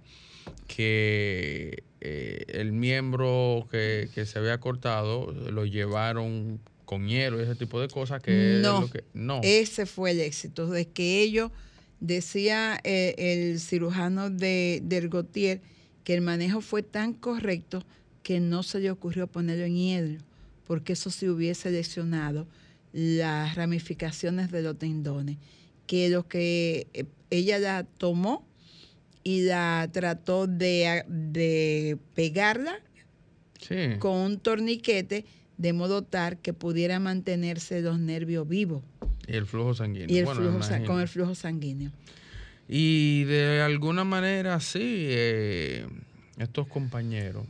que 0.68 1.84
eh, 2.02 2.46
el 2.50 2.72
miembro 2.72 3.68
que, 3.72 4.10
que 4.14 4.26
se 4.26 4.40
había 4.40 4.60
cortado 4.60 5.32
lo 5.32 5.66
llevaron 5.66 6.60
con 6.86 7.08
hielo 7.08 7.40
y 7.40 7.44
ese 7.44 7.56
tipo 7.56 7.80
de 7.80 7.88
cosas 7.88 8.22
que 8.22 8.56
es 8.58 8.62
no, 8.62 8.82
lo 8.82 8.90
que 8.90 9.04
no 9.14 9.40
ese 9.44 9.86
fue 9.86 10.12
el 10.12 10.20
éxito, 10.20 10.68
de 10.68 10.88
que 10.90 11.22
ellos, 11.22 11.52
decía 12.00 12.80
eh, 12.84 13.16
el 13.18 13.60
cirujano 13.60 14.30
de, 14.30 14.82
del 14.84 15.10
Gautier, 15.10 15.62
que 16.04 16.14
el 16.14 16.22
manejo 16.22 16.60
fue 16.62 16.84
tan 16.84 17.14
correcto 17.14 17.84
que 18.22 18.40
no 18.40 18.64
se 18.64 18.80
le 18.80 18.92
ocurrió 18.92 19.28
ponerlo 19.28 19.64
en 19.66 19.76
hielo, 19.76 20.20
porque 20.66 20.94
eso 20.94 21.10
se 21.10 21.30
hubiese 21.30 21.72
lesionado 21.72 22.48
las 22.94 23.56
ramificaciones 23.56 24.52
de 24.52 24.62
los 24.62 24.78
tendones, 24.78 25.38
que 25.88 26.10
lo 26.10 26.28
que 26.28 26.88
eh, 26.94 27.06
ella 27.30 27.60
la 27.60 27.84
tomó 27.84 28.48
y 29.24 29.42
la 29.44 29.90
trató 29.92 30.48
de, 30.48 31.04
de 31.08 31.98
pegarla 32.14 32.76
sí. 33.60 33.98
con 34.00 34.18
un 34.18 34.40
torniquete 34.40 35.26
de 35.58 35.74
modo 35.74 36.04
tal 36.04 36.38
que 36.40 36.54
pudiera 36.54 37.00
mantenerse 37.00 37.82
los 37.82 38.00
nervios 38.00 38.48
vivos. 38.48 38.84
Y 39.28 39.36
el 39.36 39.46
flujo 39.46 39.74
sanguíneo. 39.74 40.14
Y 40.14 40.20
el 40.20 40.26
Bueno, 40.26 40.42
flujo, 40.42 40.86
con 40.86 41.00
el 41.00 41.08
flujo 41.08 41.36
sanguíneo. 41.36 41.92
Y 42.68 43.24
de 43.26 43.62
alguna 43.62 44.04
manera 44.04 44.60
sí, 44.60 44.82
eh, 44.82 45.88
estos 46.38 46.68
compañeros 46.68 47.46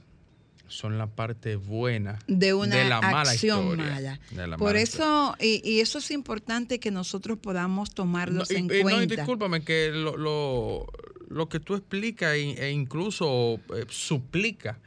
son 0.74 0.98
la 0.98 1.08
parte 1.08 1.56
buena 1.56 2.20
de 2.28 2.54
una 2.54 2.84
la 2.84 3.02
mala 3.02 3.32
acción 3.32 3.64
historia, 3.68 3.94
mala. 3.94 4.20
de 4.32 4.48
la 4.48 4.58
Por 4.58 4.70
mala 4.70 4.82
eso, 4.82 5.36
y, 5.40 5.62
y 5.70 5.80
eso 5.80 6.00
es 6.00 6.12
importante 6.12 6.80
que 6.80 6.92
nosotros 6.92 7.38
podamos 7.40 7.94
tomarlos 7.94 8.50
No, 8.50 8.56
y- 8.56 8.60
en 8.60 8.66
y 8.66 8.68
no, 8.70 8.76
y 8.76 8.82
cuenta. 8.82 9.16
discúlpame, 9.16 9.64
que 9.64 9.92
lo, 9.92 10.18
lo, 10.18 10.88
lo 11.30 11.50
que 11.50 11.60
tú 11.60 11.76
explicas 11.76 12.36
e, 12.36 12.68
e 12.68 12.72
incluso 12.72 13.60
eh, 13.76 13.86
suplica, 13.90 14.80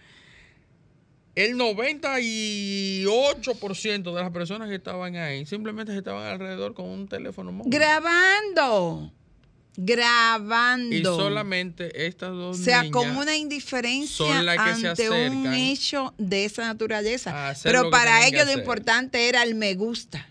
el 1.34 1.56
98% 1.56 4.14
de 4.14 4.20
las 4.22 4.30
personas 4.30 4.68
que 4.68 4.76
estaban 4.76 5.16
ahí 5.16 5.44
simplemente 5.46 5.96
estaban 5.96 6.26
alrededor 6.26 6.74
con 6.74 6.86
un 6.86 7.08
teléfono 7.08 7.52
móvil. 7.52 7.72
grabando, 7.72 9.12
grabando. 9.76 10.94
y 10.94 11.02
solamente 11.02 12.06
estas 12.06 12.30
dos 12.30 12.58
o 12.58 12.62
sea, 12.62 12.82
niñas 12.82 12.92
con 12.92 13.16
una 13.16 13.36
indiferencia 13.36 14.40
ante 14.58 15.10
un 15.10 15.52
hecho 15.52 16.14
de 16.18 16.44
esa 16.44 16.64
naturaleza. 16.64 17.54
Pero 17.62 17.90
para 17.90 18.26
ellos 18.26 18.46
lo 18.46 18.52
importante 18.52 19.28
era 19.28 19.42
el 19.42 19.54
me 19.54 19.74
gusta, 19.74 20.28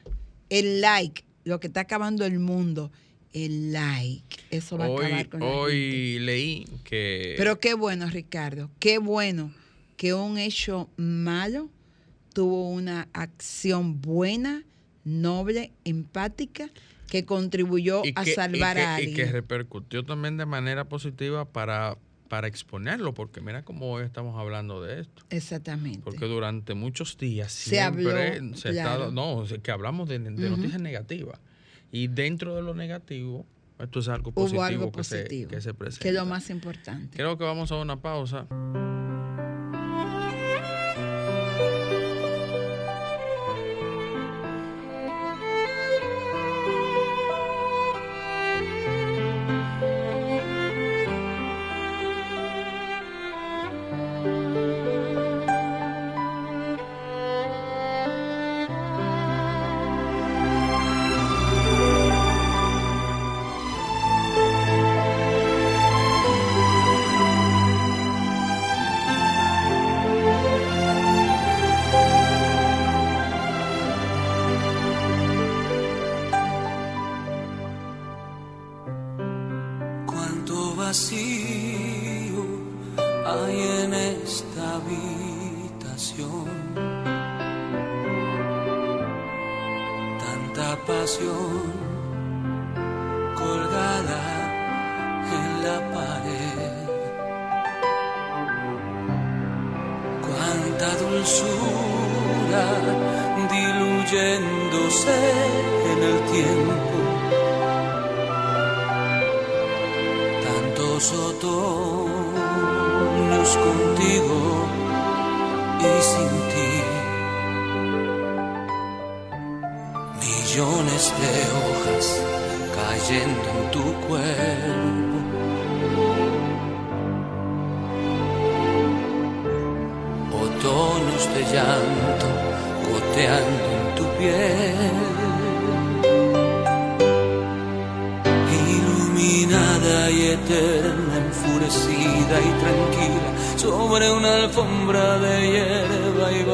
el 0.50 0.82
like, 0.82 1.24
lo 1.44 1.60
que 1.60 1.68
está 1.68 1.82
acabando 1.82 2.26
el 2.26 2.40
mundo, 2.40 2.92
el 3.34 3.74
like. 3.74 4.38
Eso 4.50 4.78
va 4.78 4.86
a 4.86 4.90
Hoy, 4.90 5.06
acabar 5.06 5.30
con 5.30 5.40
la 5.42 5.46
gente. 5.46 5.60
hoy 5.60 6.20
leí 6.20 6.66
que... 6.84 7.36
Pero 7.38 7.60
qué 7.60 7.74
bueno, 7.74 8.10
Ricardo, 8.10 8.72
qué 8.80 8.98
bueno 8.98 9.54
que 9.98 10.14
un 10.14 10.38
hecho 10.38 10.90
malo 10.98 11.70
tuvo 12.34 12.70
una 12.70 13.08
acción 13.14 14.02
buena, 14.02 14.64
noble, 15.04 15.72
empática, 15.86 16.70
que 17.10 17.26
contribuyó 17.26 18.02
a 18.16 18.24
y 18.24 18.32
salvar 18.34 18.76
que- 18.78 18.82
a 18.84 19.02
Y 19.02 19.06
que 19.14 19.22
alguien. 19.24 19.32
repercutió 19.34 20.04
también 20.04 20.38
de 20.38 20.46
manera 20.46 20.86
positiva 20.86 21.46
para, 21.46 21.98
para 22.30 22.48
exponerlo, 22.48 23.14
porque 23.14 23.42
mira 23.42 23.64
cómo 23.64 23.92
hoy 23.92 24.04
estamos 24.04 24.40
hablando 24.40 24.82
de 24.82 25.02
esto. 25.02 25.24
Exactamente. 25.30 26.02
Porque 26.04 26.26
durante 26.26 26.74
muchos 26.74 27.18
días 27.18 27.52
Se 27.52 27.70
siempre 27.72 28.36
habló, 28.38 28.58
se 28.58 28.70
está- 28.70 28.96
claro. 28.96 29.12
no, 29.12 29.36
o 29.38 29.46
sea, 29.46 29.58
que 29.60 29.72
hablamos 29.72 30.10
de, 30.10 30.20
noticias 30.20 30.82
negativas. 30.82 31.40
Y 31.92 32.08
dentro 32.08 32.56
de 32.56 32.62
lo 32.64 32.74
negativo, 32.74 33.46
esto 33.80 34.00
es 34.00 34.08
algo 34.08 34.32
positivo, 34.32 34.64
algo 34.64 34.92
que, 34.92 35.04
se, 35.04 35.26
que 35.26 35.62
se 35.62 35.74
presenta. 35.74 36.02
que 36.04 36.10
es 36.10 36.16
lo 36.16 36.26
más 36.26 36.50
importante. 36.50 37.16
Creo 37.16 37.38
que 37.38 37.44
vamos 37.44 37.72
a 37.72 37.76
una 37.76 38.02
pausa. 38.02 38.48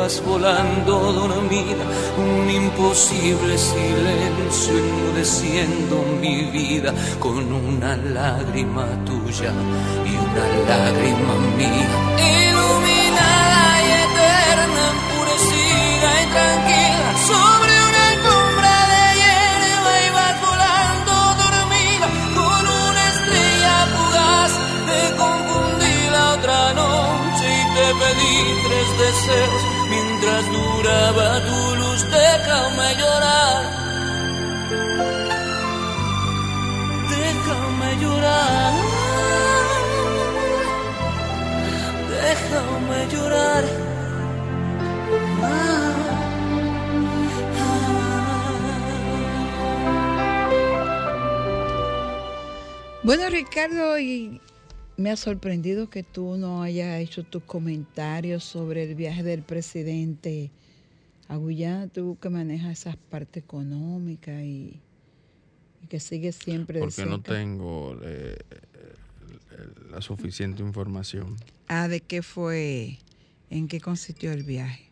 Ibas 0.02 0.24
volando 0.26 1.14
dormida, 1.14 1.86
un 2.18 2.50
imposible 2.50 3.56
silencio 3.56 4.74
enmudeciendo 4.76 6.04
mi 6.20 6.46
vida 6.46 6.92
con 7.20 7.54
una 7.54 7.96
lágrima 7.98 8.88
tuya 9.06 9.52
y 10.04 10.14
una 10.26 10.46
lágrima 10.70 11.34
mía. 11.56 11.90
Iluminada 12.48 13.64
y 13.86 13.92
eterna, 14.06 14.84
enfurecida 14.96 16.10
y 16.22 16.26
tranquila, 16.34 17.12
sobre 17.28 17.71
déjame 32.42 32.96
llorar. 32.98 33.64
Déjame 37.10 37.90
llorar. 38.02 38.74
Déjame 42.10 43.08
llorar. 43.12 43.64
Bueno, 53.04 53.30
Ricardo, 53.30 54.00
y 54.00 54.40
me 54.96 55.10
ha 55.10 55.16
sorprendido 55.16 55.90
que 55.90 56.04
tú 56.04 56.38
no 56.38 56.62
hayas 56.62 57.00
hecho 57.00 57.24
tus 57.24 57.44
comentarios 57.44 58.44
sobre 58.44 58.84
el 58.84 58.96
viaje 58.96 59.24
del 59.24 59.42
presidente 59.42 60.52
a 61.32 61.38
Guyana, 61.38 61.88
tú 61.88 62.18
que 62.22 62.30
manejas 62.30 62.72
esa 62.80 62.98
parte 63.10 63.40
económica 63.40 64.44
y, 64.44 64.82
y 65.82 65.88
que 65.88 66.00
sigues 66.02 66.36
siempre 66.36 66.80
de 66.80 66.86
Porque 66.86 67.06
no 67.06 67.22
tengo 67.22 67.98
eh, 68.04 68.38
la 69.90 70.02
suficiente 70.02 70.62
información. 70.62 71.38
Ah, 71.70 71.88
¿de 71.88 72.02
qué 72.02 72.22
fue? 72.22 72.98
¿En 73.50 73.68
qué 73.70 73.80
consistió 73.80 74.34
el 74.34 74.44
viaje? 74.44 74.92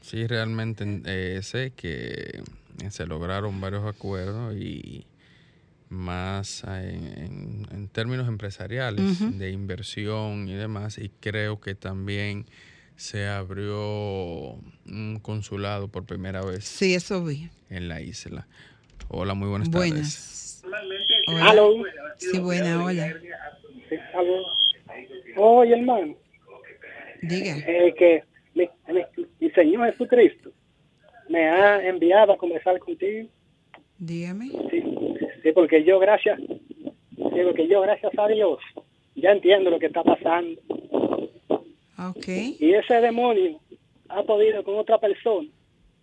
Sí, 0.00 0.26
realmente 0.28 0.84
eh, 1.06 1.40
sé 1.42 1.72
que 1.74 2.42
se 2.90 3.06
lograron 3.06 3.60
varios 3.60 3.84
acuerdos 3.84 4.54
y 4.56 5.06
más 5.88 6.62
en, 6.64 7.04
en- 7.18 7.66
en 7.72 7.88
términos 7.88 8.28
empresariales, 8.28 9.18
de 9.30 9.50
inversión 9.50 10.48
y 10.48 10.54
demás, 10.54 10.98
y 10.98 11.08
creo 11.20 11.60
que 11.60 11.74
también 11.74 12.46
se 12.96 13.26
abrió 13.26 14.56
un 14.86 15.18
consulado 15.22 15.88
por 15.88 16.04
primera 16.04 16.42
vez 16.44 16.64
Sí, 16.64 16.94
eso 16.94 17.24
vi. 17.24 17.48
en 17.70 17.88
la 17.88 18.00
isla. 18.00 18.46
Hola, 19.08 19.34
muy 19.34 19.48
buenas 19.48 19.70
tardes. 19.70 19.90
Buenas. 19.90 20.64
Hola. 21.26 21.50
Aló. 21.50 21.74
Sí, 22.18 22.38
buena, 22.38 22.82
hola. 22.84 23.14
Oye, 25.36 25.74
hermano, 25.74 26.14
Diga. 27.22 27.56
eh, 27.66 27.94
que 27.98 28.22
mi, 28.54 28.68
mi- 28.92 29.26
mi 29.40 29.50
Señor 29.50 29.90
Jesucristo 29.90 30.50
me 31.28 31.48
ha 31.48 31.86
enviado 31.86 32.32
a 32.32 32.38
conversar 32.38 32.78
contigo. 32.78 33.28
Dígame. 33.98 34.48
Sí, 34.70 34.82
sí, 35.42 35.52
porque 35.52 35.84
yo, 35.84 35.98
gracias, 35.98 36.38
sí, 36.40 37.40
porque 37.44 37.66
yo, 37.68 37.80
gracias 37.82 38.12
a 38.18 38.28
Dios, 38.28 38.58
ya 39.16 39.30
entiendo 39.32 39.70
lo 39.70 39.78
que 39.78 39.86
está 39.86 40.02
pasando. 40.02 40.60
Ok. 41.98 42.28
Y 42.58 42.74
ese 42.74 43.00
demonio 43.00 43.60
ha 44.08 44.22
podido 44.22 44.62
con 44.64 44.76
otra 44.76 44.98
persona, 44.98 45.48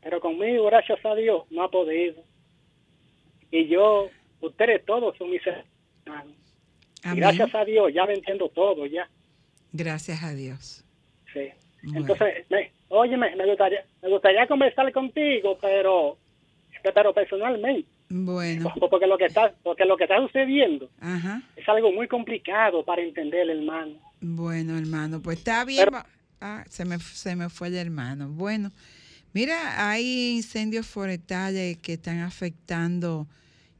pero 0.02 0.20
conmigo, 0.20 0.66
gracias 0.66 1.04
a 1.06 1.16
Dios, 1.16 1.44
no 1.52 1.64
ha 1.64 1.72
podido. 1.72 2.22
Y 3.52 3.68
yo, 3.68 4.10
ustedes 4.42 4.86
todos 4.86 5.18
son 5.18 5.30
mis 5.30 5.42
hermanos. 5.46 6.34
Y 7.04 7.16
gracias 7.16 7.54
a 7.56 7.66
Dios, 7.66 7.92
ya 7.94 8.06
lo 8.06 8.12
entiendo 8.12 8.50
todo, 8.50 8.86
ya. 8.86 9.10
Gracias 9.74 10.24
a 10.24 10.34
Dios. 10.34 10.84
Sí. 11.34 11.50
Bueno. 11.84 12.00
Entonces, 12.02 12.46
me, 12.50 12.72
oye, 12.90 13.18
me, 13.18 13.36
me 13.36 13.46
gustaría, 13.48 13.84
me 14.02 14.10
gustaría 14.10 14.48
conversar 14.48 14.92
contigo, 14.92 15.58
pero, 15.60 16.18
pero 16.94 17.14
personalmente, 17.14 17.90
Bueno. 18.10 18.72
porque 18.90 19.08
lo 19.08 19.18
que 19.18 19.26
está, 19.26 19.54
porque 19.64 19.86
lo 19.86 19.98
que 19.98 20.04
está 20.04 20.20
sucediendo 20.20 20.90
Ajá. 21.00 21.42
es 21.56 21.68
algo 21.68 21.92
muy 21.92 22.08
complicado 22.08 22.84
para 22.84 23.02
entender, 23.02 23.50
hermano. 23.50 23.96
Bueno, 24.22 24.78
hermano, 24.78 25.22
pues 25.22 25.40
está 25.40 25.66
bien. 25.66 25.86
Pero- 25.90 26.06
Ah, 26.44 26.66
se 26.70 26.86
me, 26.86 26.98
se 27.00 27.36
me 27.36 27.50
fue 27.50 27.68
el 27.68 27.76
hermano. 27.76 28.28
Bueno, 28.30 28.72
mira, 29.32 29.90
hay 29.92 30.32
incendios 30.38 30.88
forestales 30.88 31.78
que 31.78 31.94
están 31.94 32.20
afectando 32.22 33.28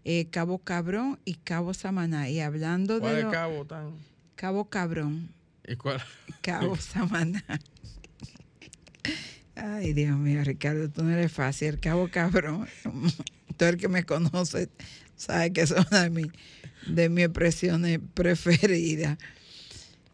eh, 0.06 0.28
Cabo 0.30 0.60
Cabrón 0.60 1.20
y 1.26 1.36
Cabo 1.36 1.74
Samaná. 1.74 2.30
Y 2.30 2.40
hablando 2.40 3.00
¿Cuál 3.00 3.14
de 3.14 3.20
es 3.22 3.26
lo- 3.26 3.32
cabo 3.32 3.66
tan? 3.66 3.92
Cabo 4.36 4.66
Cabrón, 4.70 5.30
¿Y 5.68 5.76
cuál? 5.76 6.04
Cabo 6.42 6.76
Samaná. 6.80 7.44
Ay, 9.56 9.94
Dios 9.94 10.18
mío, 10.18 10.44
Ricardo, 10.44 10.90
tú 10.90 11.04
no 11.04 11.12
eres 11.12 11.32
fácil. 11.32 11.70
El 11.70 11.80
Cabo 11.80 12.10
Cabrón, 12.12 12.68
todo 13.58 13.70
el 13.70 13.78
que 13.78 13.88
me 13.88 14.04
conoce 14.06 14.70
sabe 15.16 15.52
que 15.54 15.62
es 15.62 15.72
una 15.72 16.04
de, 16.04 16.10
mi- 16.10 16.32
de 16.88 17.10
mis 17.10 17.26
expresiones 17.26 18.00
preferidas. 18.14 19.18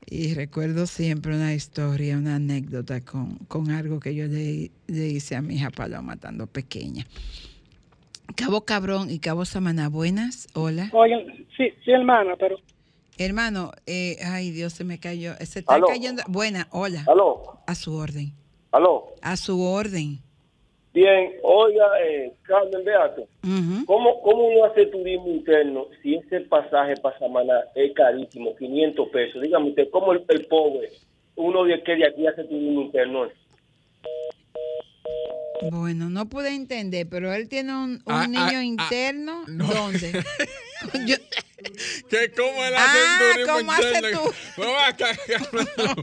Y 0.09 0.33
recuerdo 0.35 0.87
siempre 0.87 1.35
una 1.35 1.53
historia, 1.53 2.17
una 2.17 2.35
anécdota 2.35 3.01
con, 3.01 3.35
con 3.47 3.71
algo 3.71 3.99
que 3.99 4.15
yo 4.15 4.25
le, 4.27 4.71
le 4.87 5.07
hice 5.07 5.35
a 5.35 5.41
mi 5.41 5.55
hija 5.55 5.69
Paloma 5.69 6.13
estando 6.13 6.47
pequeña. 6.47 7.05
Cabo 8.35 8.61
Cabrón 8.65 9.09
y 9.09 9.19
Cabo 9.19 9.43
Samaná, 9.45 9.89
buenas, 9.89 10.47
hola. 10.53 10.89
Oye, 10.93 11.45
sí, 11.57 11.69
sí, 11.83 11.91
hermana, 11.91 12.35
pero 12.39 12.57
Hermano, 13.17 13.71
eh, 13.87 14.17
ay 14.23 14.51
Dios, 14.51 14.73
se 14.73 14.83
me 14.83 14.99
cayó. 14.99 15.33
Se 15.43 15.59
está 15.59 15.73
Aló. 15.75 15.87
cayendo. 15.87 16.21
Buena, 16.27 16.67
hola. 16.71 17.03
Aló, 17.07 17.59
A 17.65 17.73
su 17.73 17.93
orden. 17.95 18.31
aló. 18.71 19.05
A 19.23 19.35
su 19.37 19.59
orden. 19.61 20.19
Bien, 20.97 21.31
oiga, 21.43 21.85
eh, 22.03 22.33
Carmen 22.41 22.83
Beato, 22.83 23.21
Ujú. 23.43 23.85
¿cómo, 23.85 24.19
¿cómo 24.23 24.47
uno 24.47 24.65
hace 24.65 24.87
turismo 24.87 25.27
interno 25.27 25.85
si 26.01 26.15
ese 26.15 26.41
pasaje 26.41 26.95
para 27.03 27.19
Samaná 27.19 27.65
es 27.75 27.93
carísimo, 27.93 28.55
500 28.55 29.07
pesos? 29.09 29.43
Dígame 29.43 29.69
usted, 29.69 29.89
¿cómo 29.91 30.13
el, 30.13 30.25
el 30.27 30.47
pobre, 30.47 30.89
uno 31.35 31.65
de 31.65 31.83
que 31.83 31.97
de 31.97 32.07
aquí 32.07 32.25
hace 32.25 32.45
turismo 32.45 32.81
interno? 32.81 33.27
Bueno, 35.69 36.09
no 36.09 36.25
pude 36.29 36.55
entender, 36.55 37.05
pero 37.07 37.31
él 37.31 37.47
tiene 37.47 37.73
un, 37.73 37.91
un 37.91 38.01
Ah, 38.07 38.27
niño 38.27 38.45
ah, 38.45 38.57
ah, 38.59 38.63
interno. 38.63 39.43
no. 39.47 39.67
¿Dónde? 39.67 40.13
yo, 41.05 41.15
que 42.09 42.31
como 42.31 42.63
el 42.63 42.73
Ah, 42.75 43.31
hace 43.33 43.45
¿cómo 43.45 43.73
tú? 44.23 44.33
No, 44.61 44.79
acá, 44.85 45.07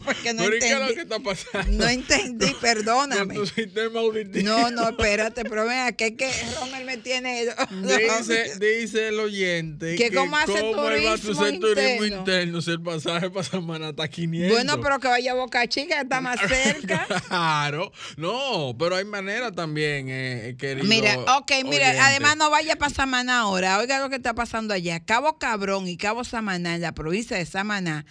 porque 0.04 0.32
no 0.32 0.42
Pero 0.44 0.56
¿y 0.56 0.60
qué 0.60 0.66
es 0.72 0.78
lo 0.78 0.88
entendí. 0.88 0.94
que 0.94 1.00
está 1.02 1.18
pasando? 1.20 1.84
No 1.84 1.88
entendí, 1.88 2.54
perdóname. 2.60 3.34
Con 3.34 3.44
tu 3.44 3.46
sistema 3.46 4.00
auditivo. 4.00 4.44
No, 4.48 4.70
no, 4.70 4.88
espérate, 4.90 5.44
pero 5.44 5.66
vea, 5.66 5.92
que 5.92 6.06
es 6.06 6.12
que 6.16 6.30
Romer 6.58 6.84
me 6.84 6.96
tiene... 6.98 7.46
Dice, 7.70 8.58
dice 8.58 9.08
el 9.08 9.18
oyente 9.20 9.96
Que 9.96 10.12
cómo 10.12 10.36
hace 10.36 10.52
cómo 10.60 10.88
él 10.90 11.04
va 11.06 11.12
a 11.14 11.16
turismo 11.18 11.42
hacer 11.42 11.60
turismo 11.60 12.04
interno. 12.04 12.60
si 12.62 12.70
el 12.70 12.80
pasaje 12.82 13.30
para 13.30 13.44
Samaná 13.44 13.88
está 13.90 14.08
500. 14.08 14.52
Bueno, 14.56 14.80
pero 14.80 14.98
que 15.00 15.08
vaya 15.08 15.32
a 15.32 15.34
Boca 15.34 15.66
Chica, 15.68 16.00
está 16.00 16.20
más 16.20 16.38
cerca. 16.48 17.06
Claro, 17.28 17.92
no, 18.16 18.76
pero 18.78 18.96
hay 18.96 19.04
manera 19.04 19.50
también, 19.52 20.06
eh, 20.10 20.56
querido. 20.58 20.86
Mira, 20.86 21.18
ok, 21.38 21.50
mira, 21.64 21.88
oyente. 21.88 22.00
además 22.00 22.36
no 22.36 22.50
vaya 22.50 22.76
para 22.76 22.94
Samaná 22.94 23.40
ahora. 23.40 23.78
Oiga 23.78 23.98
lo 24.00 24.08
que 24.10 24.16
está 24.16 24.34
pasando 24.34 24.63
allá. 24.72 25.00
Cabo 25.00 25.38
Cabrón 25.38 25.86
y 25.88 25.98
Cabo 25.98 26.24
Samaná, 26.24 26.76
en 26.76 26.80
la 26.80 26.92
provincia 26.92 27.36
de 27.36 27.44
Samaná, 27.44 28.06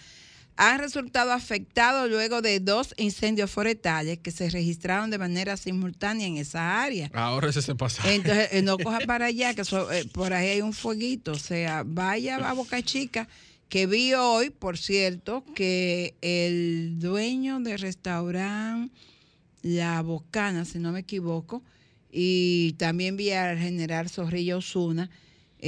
han 0.56 0.78
resultado 0.78 1.32
afectados 1.32 2.08
luego 2.08 2.40
de 2.40 2.60
dos 2.60 2.94
incendios 2.96 3.50
forestales 3.50 4.18
que 4.18 4.30
se 4.30 4.50
registraron 4.50 5.10
de 5.10 5.18
manera 5.18 5.56
simultánea 5.56 6.26
en 6.26 6.36
esa 6.36 6.82
área. 6.82 7.10
Ahora 7.12 7.48
ese 7.48 7.62
se 7.62 7.74
pasa. 7.74 8.02
Entonces, 8.12 8.48
eh, 8.52 8.62
no 8.62 8.78
coja 8.84 9.00
para 9.00 9.26
allá, 9.26 9.54
que 9.54 9.62
eso, 9.62 9.90
eh, 9.90 10.04
por 10.12 10.32
ahí 10.32 10.48
hay 10.48 10.60
un 10.60 10.72
fueguito. 10.72 11.32
O 11.32 11.38
sea, 11.38 11.82
vaya 11.84 12.36
a 12.36 12.52
Boca 12.52 12.80
Chica, 12.82 13.28
que 13.68 13.86
vi 13.86 14.14
hoy, 14.14 14.50
por 14.50 14.78
cierto, 14.78 15.44
que 15.54 16.14
el 16.20 16.98
dueño 17.00 17.58
del 17.60 17.80
restaurante 17.80 18.94
La 19.62 20.02
Bocana, 20.02 20.64
si 20.64 20.78
no 20.78 20.92
me 20.92 21.00
equivoco, 21.00 21.62
y 22.12 22.74
también 22.74 23.16
vi 23.16 23.32
al 23.32 23.58
general 23.58 24.08
Zorrillo 24.08 24.58
Osuna, 24.58 25.10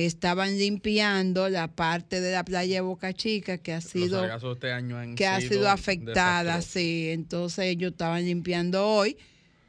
estaban 0.05 0.59
limpiando 0.59 1.49
la 1.49 1.69
parte 1.69 2.21
de 2.21 2.31
la 2.31 2.45
playa 2.45 2.77
de 2.77 2.81
Boca 2.83 3.15
Chica 3.15 3.57
que 3.57 3.73
ha 3.73 3.81
sido 3.81 4.23
este 4.53 4.71
año 4.71 4.99
han 4.99 5.15
que 5.15 5.27
ha 5.27 5.41
sido 5.41 5.71
afectada, 5.71 6.61
sí. 6.61 7.09
Entonces 7.11 7.65
ellos 7.65 7.93
estaban 7.93 8.25
limpiando 8.27 8.87
hoy. 8.87 9.17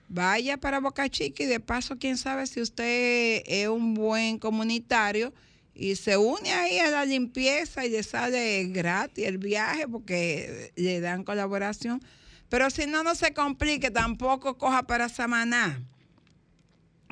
Vaya 0.10 0.58
para 0.58 0.82
Boca 0.82 1.08
Chica 1.10 1.44
y 1.44 1.46
de 1.46 1.62
paso, 1.62 1.98
quién 1.98 2.18
sabe 2.18 2.46
si 2.46 2.60
usted 2.60 3.42
es 3.46 3.70
un 3.70 3.94
buen 3.94 4.38
comunitario 4.38 5.34
y 5.74 5.96
se 5.96 6.18
une 6.18 6.52
ahí 6.52 6.78
a 6.80 6.92
la 6.92 7.06
limpieza 7.06 7.86
y 7.86 7.90
le 7.90 8.04
sale 8.04 8.66
gratis 8.66 9.26
el 9.26 9.38
viaje 9.38 9.88
porque 9.88 10.74
le 10.76 11.00
dan 11.00 11.24
colaboración. 11.24 12.02
Pero 12.50 12.70
si 12.70 12.86
no, 12.86 13.02
no 13.04 13.16
se 13.16 13.34
complique, 13.34 13.92
tampoco 13.92 14.58
coja 14.58 14.84
para 14.84 15.08
Samaná. 15.08 15.82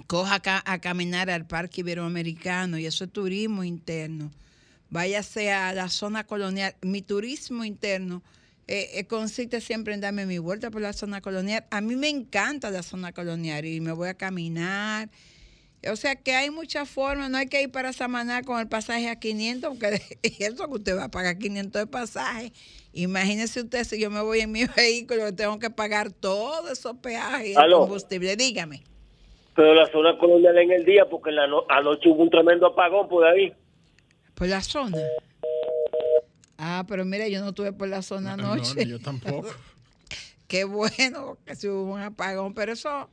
Coja 0.08 0.36
acá 0.36 0.64
a 0.66 0.80
caminar 0.80 1.30
al 1.30 1.47
Parque 1.47 1.82
Iberoamericano 1.82 2.78
y 2.78 2.86
eso 2.86 3.06
es 3.06 3.12
turismo 3.12 3.64
interno 3.64 4.32
váyase 4.89 5.51
a 5.51 5.74
la 5.74 5.89
zona 5.89 6.26
colonial. 6.26 6.76
Mi 6.82 7.01
turismo 7.01 7.64
interno 7.66 8.24
eh, 8.68 8.91
eh, 8.93 9.06
consiste 9.06 9.62
siempre 9.62 9.93
en 9.93 10.01
darme 10.01 10.26
mi 10.26 10.38
vuelta 10.38 10.72
por 10.72 10.82
la 10.82 10.93
zona 10.93 11.22
colonial. 11.22 11.66
A 11.70 11.82
mí 11.82 11.95
me 11.95 12.10
encanta 12.10 12.72
la 12.72 12.84
zona 12.84 13.12
colonial 13.12 13.66
y 13.66 13.80
me 13.82 13.91
voy 13.91 14.10
a 14.10 14.14
caminar. 14.16 15.10
O 15.91 15.95
sea 15.95 16.16
que 16.16 16.34
hay 16.34 16.49
muchas 16.49 16.89
formas, 16.89 17.30
no 17.30 17.38
hay 17.38 17.45
que 17.45 17.62
ir 17.62 17.70
para 17.70 17.93
Samaná 17.93 18.41
con 18.41 18.60
el 18.60 18.68
pasaje 18.68 19.08
a 19.08 19.20
500, 19.20 19.78
porque 19.78 20.01
eso 20.39 20.68
que 20.68 20.74
usted 20.74 20.97
va 20.97 21.06
a 21.06 21.12
pagar 21.12 21.38
500 21.38 21.82
de 21.82 21.88
pasaje. 21.88 22.53
Imagínese 22.93 23.62
usted 23.62 23.84
si 23.84 23.99
yo 23.99 24.10
me 24.10 24.22
voy 24.22 24.39
en 24.39 24.51
mi 24.51 24.66
vehículo, 24.76 25.36
tengo 25.36 25.60
que 25.60 25.70
pagar 25.70 26.12
todos 26.12 26.72
esos 26.72 26.97
peajes 26.97 27.49
y 27.49 27.53
el 27.53 27.72
combustible. 27.72 28.36
Dígame. 28.36 28.95
Pero 29.56 29.74
la 29.74 29.89
zona 29.91 30.18
colonial 30.18 30.58
en 30.58 30.72
el 30.72 30.84
día, 30.86 31.06
porque 31.10 31.30
en 31.30 31.38
la 31.38 31.47
no- 31.47 31.64
anoche 31.70 32.10
hubo 32.10 32.24
un 32.24 32.30
tremendo 32.30 32.68
apagón 32.68 33.08
por 33.08 33.26
ahí. 33.26 33.53
¿Por 34.34 34.47
la 34.47 34.62
zona? 34.62 34.97
Ah, 36.58 36.84
pero 36.88 37.06
mira, 37.06 37.28
yo 37.28 37.41
no 37.41 37.49
estuve 37.49 37.72
por 37.74 37.88
la 37.88 38.01
zona 38.01 38.34
anoche. 38.34 38.76
No, 38.86 38.91
yo 38.91 38.99
tampoco. 38.99 39.47
Qué 40.47 40.64
bueno 40.64 41.38
que 41.45 41.56
se 41.56 41.70
hubo 41.70 41.93
un 41.93 42.01
apagón, 42.01 42.53
pero 42.53 42.74
eso, 42.74 43.10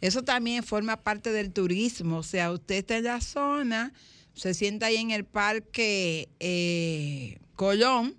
eso 0.00 0.22
también 0.22 0.62
forma 0.62 0.96
parte 1.02 1.32
del 1.32 1.52
turismo. 1.52 2.18
O 2.18 2.22
sea, 2.22 2.52
usted 2.52 2.76
está 2.76 2.96
en 2.98 3.04
la 3.04 3.20
zona, 3.20 3.92
se 4.34 4.54
sienta 4.54 4.86
ahí 4.86 4.96
en 4.96 5.10
el 5.10 5.24
parque 5.24 6.28
eh, 6.38 7.38
Colón, 7.56 8.14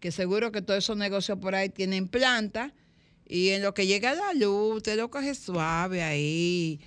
que 0.00 0.10
seguro 0.10 0.52
que 0.52 0.62
todos 0.62 0.78
esos 0.78 0.96
negocios 0.96 1.38
por 1.38 1.54
ahí 1.54 1.68
tienen 1.68 2.08
planta, 2.08 2.72
y 3.28 3.48
en 3.50 3.62
lo 3.62 3.74
que 3.74 3.86
llega 3.86 4.14
la 4.14 4.32
luz, 4.34 4.76
usted 4.78 4.96
lo 4.96 5.10
coge 5.10 5.34
suave 5.34 6.02
ahí. 6.02 6.80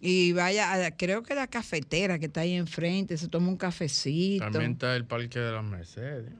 Y 0.00 0.32
vaya, 0.32 0.72
a 0.72 0.76
la- 0.78 0.90
creo 0.96 1.22
que 1.22 1.34
la 1.34 1.46
cafetera 1.46 2.18
que 2.18 2.26
está 2.26 2.42
ahí 2.42 2.52
enfrente, 2.52 3.16
se 3.16 3.28
toma 3.28 3.48
un 3.48 3.56
cafecito. 3.56 4.44
También 4.44 4.72
está 4.72 4.94
el 4.94 5.04
Parque 5.04 5.38
de 5.38 5.52
las 5.52 5.64
Mercedes. 5.64 6.32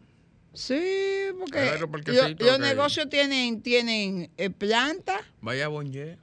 Sí, 0.52 0.80
porque 1.38 1.72
lo- 1.78 2.46
los 2.46 2.58
negocios 2.60 3.08
tienen, 3.08 3.60
tienen 3.62 4.30
eh, 4.36 4.50
planta. 4.50 5.20
Vaya 5.40 5.66
a 5.66 5.68
Bonje. 5.68 6.16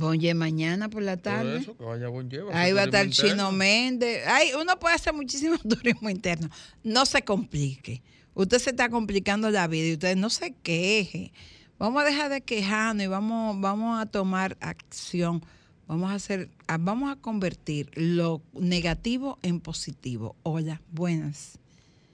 Oye, 0.00 0.32
mañana 0.32 0.88
por 0.88 1.02
la 1.02 1.18
tarde. 1.18 1.58
eso, 1.58 1.76
que 1.76 1.84
vaya 1.84 2.06
a 2.06 2.08
Bonje. 2.08 2.38
va 2.40 2.54
a 2.54 2.60
Ahí 2.62 2.72
va 2.72 2.82
a 2.82 2.84
estar 2.84 3.08
Chino. 3.10 3.52
Méndez. 3.52 4.22
Ay, 4.26 4.52
uno 4.58 4.78
puede 4.78 4.94
hacer 4.94 5.12
muchísimo 5.12 5.58
turismo 5.68 6.08
interno. 6.08 6.48
No 6.82 7.04
se 7.04 7.22
complique. 7.22 8.00
Usted 8.34 8.58
se 8.58 8.70
está 8.70 8.88
complicando 8.88 9.50
la 9.50 9.66
vida 9.66 9.88
y 9.88 9.92
usted 9.94 10.16
no 10.16 10.30
se 10.30 10.54
queje. 10.62 11.32
Vamos 11.78 12.02
a 12.02 12.06
dejar 12.06 12.30
de 12.30 12.40
quejarnos 12.40 13.04
y 13.04 13.08
vamos, 13.08 13.60
vamos 13.60 14.00
a 14.00 14.06
tomar 14.06 14.56
acción. 14.60 15.42
Vamos 15.86 16.10
a 16.10 16.14
hacer, 16.14 16.48
vamos 16.80 17.12
a 17.12 17.20
convertir 17.20 17.90
lo 17.94 18.40
negativo 18.54 19.38
en 19.42 19.60
positivo. 19.60 20.36
Hola, 20.42 20.80
buenas. 20.90 21.58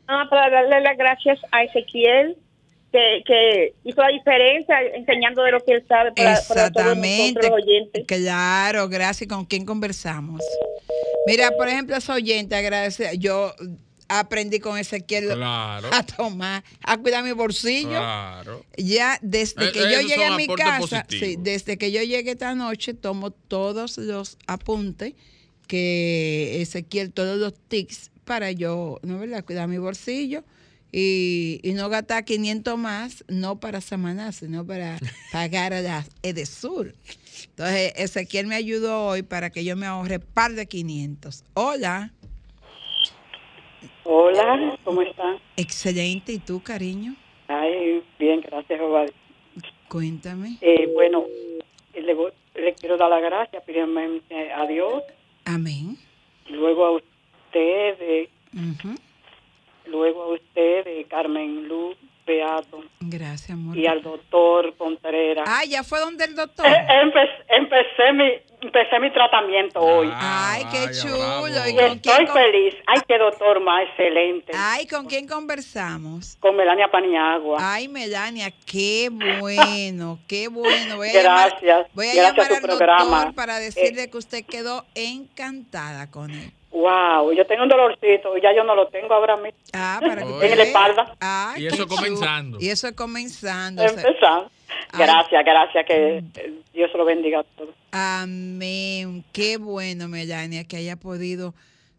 Ah, 0.09 0.27
para 0.31 0.51
darle 0.51 0.81
las 0.81 0.97
gracias 0.97 1.39
a 1.53 1.63
Ezequiel, 1.65 2.37
que, 2.91 3.23
que 3.27 3.75
hizo 3.85 4.01
la 4.01 4.09
diferencia 4.09 4.81
enseñando 4.95 5.43
de 5.43 5.53
lo 5.53 5.61
que 5.61 5.75
él 5.75 5.85
sabe 5.87 6.13
para, 6.13 6.41
para 6.49 6.71
todos 6.73 6.87
Exactamente. 6.87 7.43
los 7.43 7.51
oyentes. 7.51 8.05
Claro, 8.07 8.89
gracias. 8.89 9.29
¿Con 9.29 9.45
quién 9.45 9.67
conversamos? 9.67 10.43
Mira, 11.27 11.51
por 11.57 11.69
ejemplo, 11.69 11.95
ese 11.95 12.11
oyente, 12.11 12.57
agradece. 12.57 13.19
Yo 13.19 13.53
aprendí 14.09 14.59
con 14.61 14.79
Ezequiel 14.79 15.27
Claro. 15.35 15.89
a 15.93 16.03
tomar, 16.05 16.65
a 16.83 16.97
cuidar 16.99 17.23
mi 17.25 17.33
bolsillo. 17.33 17.91
Claro. 17.91 18.65
Ya 18.77 19.19
desde 19.23 19.69
Eh, 19.69 19.73
que 19.73 19.81
yo 19.93 20.01
llegué 20.01 20.25
a 20.25 20.37
mi 20.37 20.47
casa, 20.49 21.07
sí, 21.09 21.37
desde 21.39 21.77
que 21.79 21.93
yo 21.93 22.03
llegué 22.03 22.31
esta 22.33 22.55
noche, 22.55 22.95
tomo 22.95 23.31
todos 23.31 23.99
los 23.99 24.39
apuntes 24.47 25.15
que 25.67 26.61
Ezequiel, 26.63 27.13
todos 27.13 27.39
los 27.39 27.55
tics 27.69 28.11
para 28.25 28.51
yo, 28.53 28.99
¿no 29.03 29.19
verdad? 29.19 29.45
Cuidar 29.45 29.69
mi 29.69 29.79
bolsillo 29.79 30.43
y, 30.93 31.61
y 31.63 31.73
no 31.73 31.89
gastar 31.91 32.25
500 32.25 32.79
más, 32.79 33.25
no 33.29 33.61
para 33.61 33.81
Samaná, 33.81 34.33
sino 34.33 34.67
para 34.67 34.99
pagar 35.33 35.73
a 35.75 35.83
la 35.83 36.07
Edesur. 36.23 36.95
Entonces, 37.51 37.93
Ezequiel 37.97 38.47
me 38.47 38.55
ayudó 38.57 39.07
hoy 39.07 39.23
para 39.23 39.51
que 39.51 39.65
yo 39.65 39.77
me 39.77 39.87
ahorre 39.87 40.19
par 40.19 40.55
de 40.55 40.67
500. 40.67 41.45
Hola. 41.55 42.13
Hola, 44.11 44.75
¿cómo 44.85 45.03
están? 45.03 45.37
Excelente. 45.59 46.33
¿Y 46.33 46.39
tú, 46.39 46.63
cariño? 46.63 47.15
Ay, 47.47 48.03
bien, 48.19 48.41
gracias, 48.41 48.79
Jehová. 48.79 49.05
Cuéntame. 49.87 50.57
Eh, 50.63 50.91
bueno, 50.95 51.27
le, 51.95 52.15
voy- 52.15 52.33
le 52.55 52.73
quiero 52.73 52.97
dar 52.97 53.11
las 53.11 53.21
gracias 53.21 53.63
primeramente 53.65 54.51
a 54.51 54.65
Dios, 54.67 55.03
Amén. 55.45 55.99
luego 56.49 56.87
a 56.87 56.91
ustedes, 56.93 58.31
Ujú. 58.55 58.95
luego 59.85 60.23
a 60.23 60.29
ustedes, 60.37 61.07
Carmen 61.09 61.69
Luz 61.69 61.95
Beato, 62.29 62.85
Gracias, 63.01 63.51
amor. 63.51 63.77
y 63.77 63.87
al 63.87 64.03
doctor 64.03 64.77
Contreras. 64.77 65.45
Ah, 65.49 65.65
ya 65.65 65.83
fue 65.83 65.99
donde 65.99 66.25
el 66.27 66.37
doctor. 66.37 66.67
Eh, 66.67 66.71
empe- 66.71 67.45
empecé 67.49 68.13
mi 68.13 68.31
empecé 68.61 68.99
mi 69.01 69.13
tratamiento 69.13 69.81
hoy. 69.81 70.11
Ay, 70.13 70.65
qué 70.73 70.91
chulo. 71.01 71.49
¿Y 71.49 71.71
Y 71.71 71.75
con 71.77 71.85
estoy 71.93 72.27
feliz. 72.27 72.75
Ay, 72.87 73.01
qué 73.09 73.17
doctor 73.19 73.61
más 73.61 73.85
excelente. 73.89 74.53
Ay, 74.55 74.87
¿con 74.87 75.07
quién 75.07 75.27
conversamos? 75.29 76.37
Con 76.41 76.57
Melania 76.57 76.89
Paniagua. 76.91 77.59
Ay, 77.61 77.89
Melania, 77.89 78.53
qué 78.67 79.11
bueno, 79.41 80.19
qué 80.29 80.49
bueno. 80.49 80.97
Voy 80.97 81.09
a 81.09 81.23
llamar, 81.23 81.51
Gracias. 81.63 81.87
voy 81.95 82.09
a 82.09 82.15
Gracias 82.15 82.37
llamar 82.37 82.45
a 82.45 82.49
tu 82.49 82.55
al 82.55 82.61
programa. 82.63 83.17
doctor 83.19 83.35
para 83.35 83.59
decirle 83.59 84.11
que 84.11 84.19
usted 84.19 84.45
quedó 84.45 84.85
encantada 84.95 86.11
con 86.11 86.31
él. 86.33 86.53
Wow, 86.79 87.33
yo 87.33 87.45
tengo 87.45 87.65
un 87.65 87.69
dolorcito 87.69 88.37
y 88.37 88.41
ya 88.41 88.55
yo 88.55 88.63
no 88.63 88.77
lo 88.77 88.87
tengo 88.87 89.13
ahora 89.13 89.37
mismo. 89.37 89.59
Ah, 89.73 89.99
para 90.01 90.23
que 90.23 90.53
en 90.53 90.59
la 90.59 90.63
espalda. 90.63 91.17
Ay, 91.19 91.65
Y 91.65 91.67
eso 91.67 91.89
comenzando. 91.89 92.59
Y 92.61 92.69
eso 92.69 92.87
es 92.87 92.95
comenzando. 92.95 93.83
Empezando. 93.83 94.49
Ay. 94.93 95.01
Gracias, 95.01 95.45
gracias, 95.45 95.87
que 95.87 96.19
eh, 96.19 96.55
Dios 96.73 96.93
se 96.93 96.99
lo 96.99 97.05
bendiga 97.05 97.41
a 97.41 97.43
todos. 97.43 97.75
Amén. 97.91 99.25
Qué 99.33 99.57
bueno, 99.57 100.07
Melania, 100.07 100.63
que 100.69 100.77
haya 100.77 100.95
podido 100.95 101.53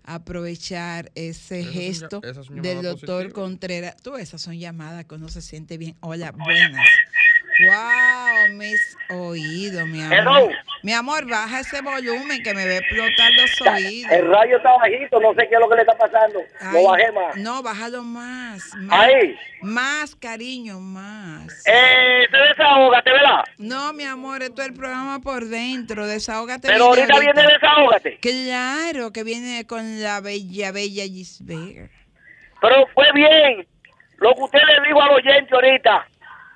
aprovechar 0.06 1.12
ese 1.14 1.60
Esas 1.60 1.74
gesto 1.74 2.22
son 2.24 2.62
del 2.62 2.82
doctor 2.82 3.24
positivas. 3.26 3.34
Contreras. 3.34 3.98
Tú, 4.02 4.16
esas 4.16 4.42
son 4.42 4.58
llamadas 4.58 5.04
que 5.04 5.16
uno 5.16 5.28
se 5.28 5.42
siente 5.42 5.78
bien. 5.78 5.98
Hola, 6.00 6.32
buenas. 6.32 6.88
Wow, 7.66 8.56
mis 8.56 8.98
oídos, 9.10 9.86
mi 9.88 10.02
amor. 10.02 10.18
Hello. 10.18 10.50
Mi 10.82 10.94
amor, 10.94 11.30
baja 11.30 11.60
ese 11.60 11.82
volumen 11.82 12.42
que 12.42 12.54
me 12.54 12.62
a 12.62 12.78
explotar 12.78 13.32
los 13.34 13.62
oídos. 13.62 14.12
El 14.12 14.28
rayo 14.28 14.58
está 14.58 14.72
bajito, 14.78 15.20
no 15.20 15.34
sé 15.34 15.48
qué 15.50 15.56
es 15.56 15.60
lo 15.60 15.70
que 15.70 15.76
le 15.76 15.82
está 15.82 15.98
pasando. 15.98 16.40
Ay, 16.62 16.74
Lo 16.74 16.90
bajé 16.90 17.12
más. 17.12 17.36
No, 17.36 17.62
bájalo 17.62 18.02
más. 18.02 18.74
más 18.76 19.00
Ahí. 19.00 19.38
Más, 19.62 20.16
cariño, 20.16 20.80
más. 20.80 21.68
Eh, 21.68 22.26
te 22.32 22.38
desahógate, 22.38 23.12
¿verdad? 23.12 23.44
No, 23.58 23.92
mi 23.92 24.06
amor, 24.06 24.42
esto 24.42 24.62
es 24.62 24.70
el 24.70 24.74
programa 24.74 25.20
por 25.20 25.46
dentro. 25.46 26.08
Desahógate. 26.08 26.70
Pero 26.70 26.86
ahorita 26.86 27.20
viene 27.20 27.44
desahógate. 27.44 28.18
Claro, 28.20 29.12
que 29.12 29.24
viene 29.24 29.68
con 29.68 30.02
la 30.02 30.22
bella, 30.22 30.72
bella 30.72 31.04
Gisbert. 31.04 31.92
Pero 32.62 32.88
fue 32.94 33.06
bien 33.14 33.68
lo 34.18 34.34
que 34.34 34.42
usted 34.42 34.60
le 34.60 34.88
dijo 34.88 35.02
al 35.02 35.12
oyente 35.12 35.54
ahorita. 35.54 36.08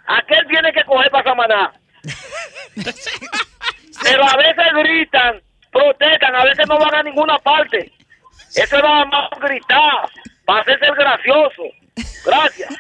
Aquel 0.06 0.48
tiene 0.48 0.72
que 0.72 0.84
coger 0.86 1.12
para 1.12 1.24
Samaná. 1.24 1.74
Pero 4.02 4.24
a 4.28 4.38
veces 4.38 4.66
gritan, 4.76 5.42
protestan, 5.72 6.36
a 6.36 6.44
veces 6.46 6.66
no 6.68 6.78
van 6.80 6.96
a 6.96 7.04
ninguna 7.04 7.38
parte. 7.40 7.92
Eso 8.56 8.78
es 8.78 8.84
nada 8.84 9.06
más 9.06 9.30
gritar, 9.42 10.10
para 10.46 10.62
hacerse 10.62 10.86
el 10.86 10.96
gracioso. 10.96 11.64
Gracias. 12.26 12.74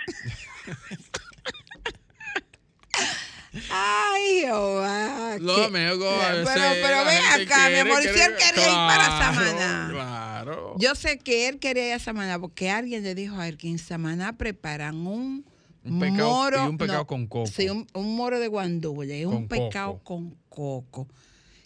Ay, 3.70 4.42
Jehová. 4.42 5.38
Lo 5.40 5.54
a 5.64 5.70
pero, 5.70 6.46
pero 6.82 7.06
ven 7.06 7.24
acá, 7.24 7.36
mi 7.36 7.46
quiere, 7.46 7.80
amor, 7.82 8.02
si 8.02 8.08
él 8.10 8.34
quería 8.38 8.68
ir 8.68 8.74
para 8.76 9.06
Samaná. 9.06 9.88
Claro. 9.92 10.76
Yo 10.78 10.96
sé 10.96 11.20
que 11.20 11.48
él 11.48 11.60
quería 11.60 11.88
ir 11.90 11.94
a 11.94 12.00
Samaná 12.00 12.40
porque 12.40 12.72
alguien 12.72 13.04
le 13.04 13.14
dijo 13.14 13.40
a 13.40 13.48
él 13.48 13.58
que 13.58 13.70
en 13.70 13.78
Samaná 13.78 14.34
preparan 14.38 15.06
un, 15.06 15.46
Un 15.84 16.00
pecado- 16.00 16.30
moro. 16.30 16.66
y 16.66 16.68
un 16.68 16.78
pecado 16.78 17.00
no, 17.00 17.08
con 17.08 17.28
coco. 17.28 17.48
Sí, 17.48 17.70
un, 17.70 17.86
un 17.94 18.16
moro 18.16 18.40
de 18.40 18.48
guandule, 18.48 19.26
un 19.28 19.34
Con 19.34 19.48
pecado 19.48 20.00
con 20.04 20.36
coco. 20.54 21.08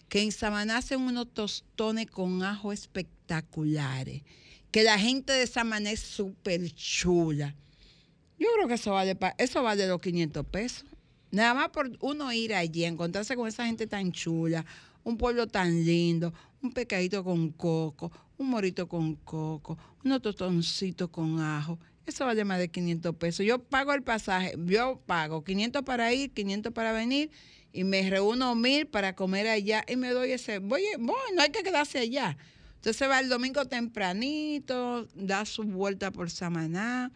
Que 0.08 0.22
en 0.22 0.32
Samaná 0.32 0.78
hacen 0.78 1.02
unos 1.02 1.28
tostones 1.34 2.06
con 2.10 2.42
ajo 2.42 2.72
espectaculares. 2.72 4.22
Que 4.70 4.82
la 4.82 4.98
gente 4.98 5.32
de 5.32 5.46
Samaná 5.46 5.90
es 5.90 6.00
súper 6.00 6.70
chula. 6.72 7.54
Yo 8.38 8.46
creo 8.54 8.68
que 8.68 8.74
eso 8.74 8.92
vale, 8.92 9.14
pa- 9.16 9.34
eso 9.38 9.62
vale 9.62 9.86
los 9.86 10.00
500 10.00 10.46
pesos. 10.46 10.84
Nada 11.30 11.52
más 11.54 11.68
por 11.70 11.90
uno 12.00 12.32
ir 12.32 12.54
allí, 12.54 12.84
encontrarse 12.84 13.36
con 13.36 13.48
esa 13.48 13.66
gente 13.66 13.86
tan 13.86 14.12
chula, 14.12 14.64
un 15.04 15.18
pueblo 15.18 15.46
tan 15.46 15.84
lindo, 15.84 16.32
un 16.62 16.72
pecadito 16.72 17.22
con 17.22 17.50
coco, 17.50 18.10
un 18.38 18.48
morito 18.48 18.88
con 18.88 19.14
coco, 19.16 19.76
unos 20.04 20.22
tostoncitos 20.22 21.10
con 21.10 21.40
ajo. 21.40 21.78
Eso 22.06 22.24
vale 22.24 22.44
más 22.44 22.58
de 22.58 22.68
500 22.68 23.14
pesos. 23.16 23.44
Yo 23.44 23.58
pago 23.58 23.92
el 23.92 24.02
pasaje, 24.02 24.54
yo 24.64 24.98
pago 25.04 25.44
500 25.44 25.82
para 25.82 26.14
ir, 26.14 26.30
500 26.30 26.72
para 26.72 26.92
venir 26.92 27.30
y 27.72 27.84
me 27.84 28.08
reúno 28.08 28.54
mil 28.54 28.86
para 28.86 29.14
comer 29.14 29.48
allá 29.48 29.84
y 29.88 29.96
me 29.96 30.10
doy 30.10 30.32
ese. 30.32 30.58
Voy, 30.58 30.82
voy, 30.98 31.16
no 31.34 31.42
hay 31.42 31.50
que 31.50 31.62
quedarse 31.62 31.98
allá. 31.98 32.36
Se 32.80 33.06
va 33.06 33.20
el 33.20 33.28
domingo 33.28 33.66
tempranito, 33.66 35.06
da 35.14 35.44
su 35.44 35.64
vuelta 35.64 36.10
por 36.10 36.30
Samaná, 36.30 37.12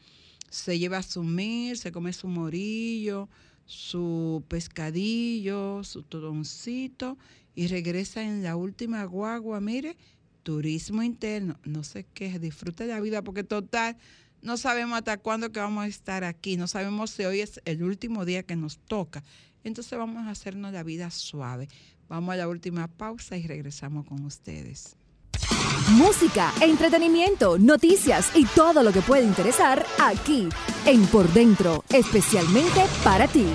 se 0.51 0.79
lleva 0.79 1.03
su 1.03 1.23
mil, 1.23 1.79
se 1.79 1.93
come 1.93 2.13
su 2.13 2.29
morillo, 2.29 3.29
su 3.65 4.45
pescadillo, 4.49 5.83
su 5.85 6.03
todoncito 6.03 7.17
y 7.55 7.69
regresa 7.69 8.23
en 8.23 8.43
la 8.43 8.57
última 8.57 9.05
guagua, 9.05 9.61
mire, 9.61 9.97
turismo 10.43 11.03
interno, 11.03 11.59
no 11.65 11.85
sé 11.85 12.07
qué, 12.13 12.39
disfrute 12.39 12.87
la 12.87 13.01
vida 13.01 13.23
porque 13.23 13.45
total, 13.45 13.97
no 14.43 14.57
sabemos 14.57 14.99
hasta 14.99 15.19
cuándo 15.19 15.53
que 15.53 15.61
vamos 15.61 15.85
a 15.85 15.89
estar 15.89 16.25
aquí, 16.25 16.57
no 16.57 16.67
sabemos 16.67 17.11
si 17.11 17.25
hoy 17.25 17.41
es 17.41 17.61
el 17.65 17.83
último 17.83 18.25
día 18.25 18.43
que 18.43 18.57
nos 18.57 18.79
toca, 18.79 19.23
entonces 19.65 19.99
vamos 19.99 20.27
a 20.27 20.31
hacernos 20.31 20.73
la 20.73 20.83
vida 20.83 21.11
suave. 21.11 21.69
Vamos 22.09 22.35
a 22.35 22.37
la 22.37 22.49
última 22.49 22.89
pausa 22.89 23.37
y 23.37 23.47
regresamos 23.47 24.07
con 24.07 24.25
ustedes. 24.25 24.97
Música, 25.93 26.53
entretenimiento, 26.61 27.59
noticias 27.59 28.31
y 28.35 28.45
todo 28.47 28.83
lo 28.83 28.93
que 28.93 29.01
puede 29.01 29.25
interesar 29.25 29.85
aquí 30.01 30.49
en 30.87 31.07
Por 31.07 31.29
Dentro, 31.33 31.85
especialmente 31.91 32.85
para 33.03 33.27
ti. 33.27 33.47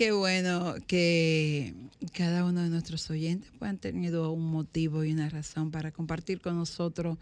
Qué 0.00 0.12
bueno 0.12 0.76
que 0.86 1.74
cada 2.14 2.46
uno 2.46 2.62
de 2.62 2.70
nuestros 2.70 3.10
oyentes 3.10 3.50
pues, 3.58 3.68
han 3.68 3.76
tenido 3.76 4.32
un 4.32 4.50
motivo 4.50 5.04
y 5.04 5.12
una 5.12 5.28
razón 5.28 5.70
para 5.70 5.92
compartir 5.92 6.40
con 6.40 6.56
nosotros 6.56 7.18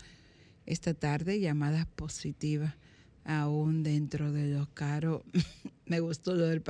esta 0.65 0.95
tarde 0.95 1.41
llamadas 1.41 1.89
positivas, 1.89 2.77
aún 3.25 3.83
dentro 3.83 4.31
de 4.31 4.47
los 4.47 4.69
caros. 4.69 5.23
me 5.87 5.99
gustó 5.99 6.37
lo 6.37 6.47
del... 6.47 6.63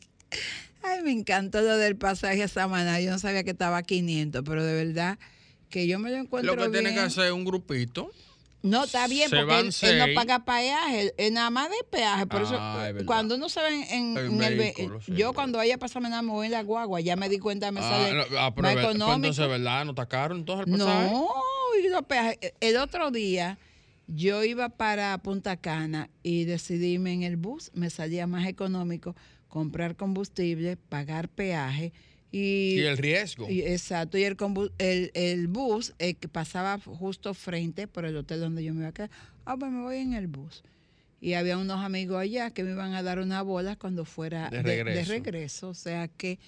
Ay, 0.82 1.02
me 1.02 1.12
encantó 1.12 1.60
lo 1.60 1.76
del 1.76 1.96
pasaje 1.96 2.42
a 2.42 2.48
Samaná. 2.48 2.98
Yo 3.02 3.10
no 3.10 3.18
sabía 3.18 3.44
que 3.44 3.50
estaba 3.50 3.76
a 3.76 3.82
500, 3.82 4.42
pero 4.46 4.64
de 4.64 4.82
verdad 4.82 5.18
que 5.68 5.86
yo 5.86 5.98
me 5.98 6.10
lo 6.10 6.16
encuentro 6.16 6.56
Lo 6.56 6.62
que 6.62 6.70
tiene 6.70 6.94
que 6.94 7.00
hacer 7.00 7.26
es 7.26 7.32
un 7.32 7.44
grupito. 7.44 8.10
No, 8.64 8.84
está 8.84 9.06
bien, 9.08 9.28
Se 9.28 9.36
porque 9.36 9.60
él, 9.60 9.74
él 9.82 9.98
no 9.98 10.06
paga 10.14 10.44
peaje, 10.44 11.12
él 11.18 11.34
nada 11.34 11.50
más 11.50 11.68
de 11.68 11.76
peaje. 11.90 12.26
Por 12.26 12.42
eso, 12.42 12.54
es 12.54 12.60
verdad. 12.94 13.04
cuando 13.04 13.34
uno 13.34 13.48
se 13.50 13.60
ve 13.60 13.94
en, 13.94 14.16
El 14.16 14.26
en 14.42 14.42
el 14.42 15.00
sí, 15.02 15.12
yo 15.12 15.34
cuando 15.34 15.58
vaya 15.58 15.74
a 15.74 15.78
pasarme 15.78 16.08
nada, 16.08 16.22
voy 16.22 16.46
en 16.46 16.52
la 16.52 16.62
guagua, 16.62 17.00
ya 17.02 17.14
me 17.14 17.28
di 17.28 17.38
cuenta, 17.38 17.70
me 17.70 17.80
Ah, 17.80 17.82
sale 17.90 18.14
no, 18.14 18.22
ah, 18.38 18.54
pero 18.54 18.62
más 18.66 18.74
ve- 18.74 18.82
pues 18.82 18.94
económico. 18.96 19.14
entonces, 19.16 19.48
¿verdad? 19.48 19.84
¿No 19.84 19.90
está 19.90 20.06
caro 20.06 20.34
entonces 20.34 20.66
el 20.66 20.72
pasaje? 20.78 21.10
No, 21.12 21.28
y 21.84 21.88
los 21.90 22.02
peajes. 22.04 22.38
El 22.60 22.76
otro 22.78 23.10
día 23.10 23.58
yo 24.06 24.42
iba 24.44 24.70
para 24.70 25.18
Punta 25.18 25.58
Cana 25.58 26.08
y 26.22 26.44
decidí 26.44 26.94
irme 26.94 27.12
en 27.12 27.22
el 27.22 27.36
bus, 27.36 27.70
me 27.74 27.90
salía 27.90 28.26
más 28.26 28.46
económico 28.46 29.14
comprar 29.48 29.94
combustible, 29.94 30.76
pagar 30.78 31.28
peaje 31.28 31.92
y, 32.36 32.74
Y 32.74 32.80
el 32.80 32.98
riesgo. 32.98 33.48
y- 33.48 33.60
exacto, 33.62 34.18
y 34.18 34.24
el, 34.24 34.36
el, 34.78 35.10
el 35.14 35.46
bus 35.46 35.94
eh, 36.00 36.14
que 36.14 36.26
pasaba 36.28 36.78
justo 36.80 37.32
frente 37.34 37.86
por 37.86 38.04
el 38.04 38.16
hotel 38.16 38.40
donde 38.40 38.64
yo 38.64 38.74
me 38.74 38.80
iba 38.80 38.88
a 38.88 38.92
quedar. 38.92 39.10
Ah, 39.44 39.56
pues 39.56 39.70
me 39.70 39.82
voy 39.82 39.98
en 39.98 40.14
el 40.14 40.26
bus. 40.26 40.64
Y 41.20 41.34
había 41.34 41.56
unos 41.56 41.84
amigos 41.84 42.18
allá 42.20 42.50
que 42.50 42.64
me 42.64 42.72
iban 42.72 42.92
a 42.94 43.02
dar 43.02 43.18
una 43.20 43.40
bola 43.42 43.76
cuando 43.76 44.04
fuera 44.04 44.50
De 44.50 44.62
regreso. 44.62 44.98
de 44.98 45.04
regreso. 45.18 45.68
O 45.68 45.74
sea 45.74 46.08
que 46.08 46.38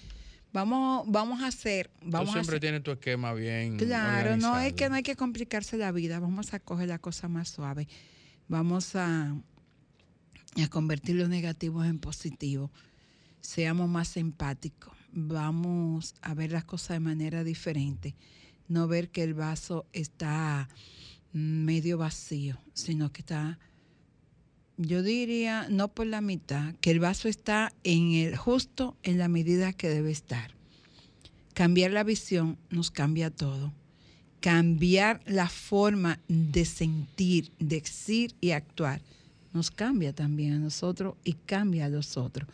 vamos, 0.51 1.05
vamos 1.07 1.41
a 1.41 1.47
hacer, 1.47 1.89
vamos 2.01 2.27
Tú 2.27 2.31
a 2.31 2.33
siempre 2.33 2.51
hacer. 2.55 2.59
tienes 2.59 2.83
tu 2.83 2.91
esquema 2.91 3.33
bien 3.33 3.77
Claro, 3.77 4.35
no 4.35 4.59
es 4.59 4.73
que 4.73 4.89
no 4.89 4.95
hay 4.95 5.03
que 5.03 5.15
complicarse 5.15 5.77
la 5.77 5.91
vida, 5.93 6.19
vamos 6.19 6.53
a 6.53 6.59
coger 6.59 6.89
la 6.89 6.99
cosa 6.99 7.27
más 7.29 7.47
suave. 7.49 7.87
Vamos 8.49 8.95
a, 8.95 9.35
a 10.61 10.67
convertir 10.69 11.15
lo 11.15 11.27
negativo 11.29 11.83
en 11.85 11.97
positivo. 11.99 12.71
Seamos 13.41 13.87
más 13.89 14.17
empáticos. 14.17 14.96
Vamos 15.19 16.13
a 16.21 16.35
ver 16.35 16.51
las 16.51 16.63
cosas 16.63 16.89
de 16.89 16.99
manera 16.99 17.43
diferente. 17.43 18.13
No 18.67 18.87
ver 18.87 19.09
que 19.09 19.23
el 19.23 19.33
vaso 19.33 19.87
está 19.91 20.69
medio 21.33 21.97
vacío, 21.97 22.59
sino 22.75 23.11
que 23.11 23.21
está, 23.21 23.57
yo 24.77 25.01
diría, 25.01 25.69
no 25.71 25.87
por 25.87 26.05
la 26.05 26.21
mitad, 26.21 26.75
que 26.81 26.91
el 26.91 26.99
vaso 26.99 27.29
está 27.29 27.73
en 27.83 28.11
el, 28.11 28.37
justo 28.37 28.95
en 29.01 29.17
la 29.17 29.27
medida 29.27 29.73
que 29.73 29.89
debe 29.89 30.11
estar. 30.11 30.51
Cambiar 31.55 31.93
la 31.93 32.03
visión 32.03 32.59
nos 32.69 32.91
cambia 32.91 33.31
todo. 33.31 33.73
Cambiar 34.39 35.23
la 35.25 35.49
forma 35.49 36.19
de 36.27 36.63
sentir, 36.63 37.51
de 37.57 37.81
decir 37.81 38.35
y 38.39 38.51
actuar 38.51 39.01
nos 39.51 39.71
cambia 39.71 40.13
también 40.13 40.53
a 40.53 40.59
nosotros 40.59 41.15
y 41.23 41.33
cambia 41.33 41.85
a 41.85 41.89
los 41.89 42.17
otros. 42.17 42.47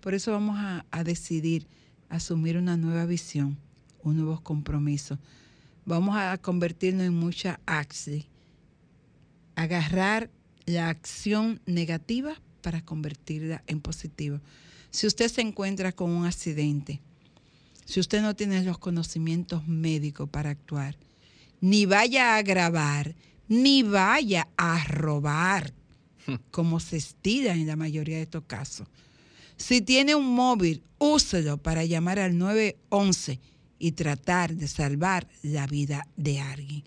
Por 0.00 0.14
eso 0.14 0.32
vamos 0.32 0.56
a 0.58 1.04
decidir 1.04 1.66
asumir 2.08 2.56
una 2.56 2.76
nueva 2.76 3.06
visión, 3.06 3.58
un 4.02 4.16
nuevo 4.16 4.40
compromiso. 4.40 5.18
Vamos 5.84 6.16
a 6.16 6.36
convertirnos 6.38 7.06
en 7.06 7.14
mucha 7.14 7.60
acción. 7.66 8.24
Agarrar 9.54 10.30
la 10.66 10.88
acción 10.88 11.60
negativa 11.66 12.34
para 12.60 12.84
convertirla 12.84 13.62
en 13.66 13.80
positiva. 13.80 14.40
Si 14.90 15.06
usted 15.06 15.28
se 15.28 15.40
encuentra 15.40 15.92
con 15.92 16.10
un 16.10 16.26
accidente, 16.26 17.00
si 17.84 18.00
usted 18.00 18.20
no 18.20 18.34
tiene 18.34 18.62
los 18.64 18.78
conocimientos 18.78 19.66
médicos 19.68 20.28
para 20.28 20.50
actuar, 20.50 20.96
ni 21.60 21.86
vaya 21.86 22.36
a 22.36 22.42
grabar, 22.42 23.14
ni 23.48 23.82
vaya 23.82 24.48
a 24.56 24.84
robar, 24.84 25.72
como 26.50 26.80
se 26.80 26.96
estira 26.96 27.54
en 27.54 27.66
la 27.66 27.76
mayoría 27.76 28.16
de 28.16 28.22
estos 28.22 28.44
casos. 28.46 28.88
Si 29.56 29.80
tiene 29.80 30.14
un 30.14 30.34
móvil, 30.34 30.82
úselo 30.98 31.56
para 31.58 31.84
llamar 31.84 32.18
al 32.18 32.36
911 32.36 33.40
y 33.78 33.92
tratar 33.92 34.54
de 34.54 34.68
salvar 34.68 35.28
la 35.42 35.66
vida 35.66 36.06
de 36.16 36.40
alguien. 36.40 36.84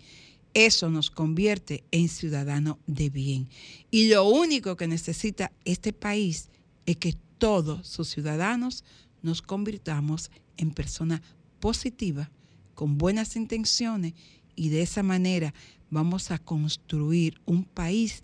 Eso 0.54 0.90
nos 0.90 1.10
convierte 1.10 1.84
en 1.92 2.08
ciudadanos 2.08 2.76
de 2.86 3.10
bien. 3.10 3.48
Y 3.90 4.08
lo 4.08 4.24
único 4.24 4.76
que 4.76 4.88
necesita 4.88 5.52
este 5.64 5.92
país 5.92 6.48
es 6.86 6.96
que 6.96 7.14
todos 7.38 7.86
sus 7.86 8.08
ciudadanos 8.08 8.84
nos 9.22 9.42
convirtamos 9.42 10.30
en 10.56 10.70
personas 10.72 11.20
positivas, 11.60 12.28
con 12.74 12.98
buenas 12.98 13.36
intenciones, 13.36 14.14
y 14.56 14.70
de 14.70 14.82
esa 14.82 15.02
manera 15.02 15.54
vamos 15.90 16.30
a 16.30 16.38
construir 16.38 17.40
un 17.46 17.64
país 17.64 18.22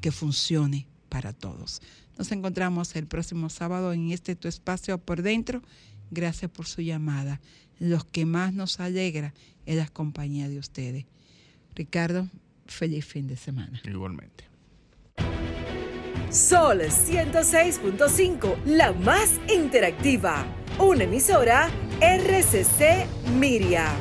que 0.00 0.10
funcione 0.10 0.86
para 1.08 1.32
todos. 1.32 1.80
Nos 2.18 2.32
encontramos 2.32 2.96
el 2.96 3.06
próximo 3.06 3.48
sábado 3.48 3.92
en 3.92 4.10
este 4.10 4.34
tu 4.34 4.48
espacio 4.48 4.98
por 4.98 5.22
dentro. 5.22 5.62
Gracias 6.10 6.50
por 6.50 6.66
su 6.66 6.82
llamada. 6.82 7.40
Los 7.78 8.04
que 8.04 8.26
más 8.26 8.52
nos 8.52 8.80
alegra 8.80 9.32
es 9.66 9.76
la 9.76 9.86
compañía 9.86 10.48
de 10.48 10.58
ustedes. 10.58 11.06
Ricardo, 11.76 12.28
feliz 12.66 13.06
fin 13.06 13.28
de 13.28 13.36
semana. 13.36 13.80
Igualmente. 13.84 14.44
Sol 16.30 16.80
106.5, 16.80 18.64
la 18.64 18.92
más 18.92 19.40
interactiva. 19.48 20.44
Una 20.78 21.04
emisora 21.04 21.70
RCC 22.00 23.06
Miria. 23.38 23.94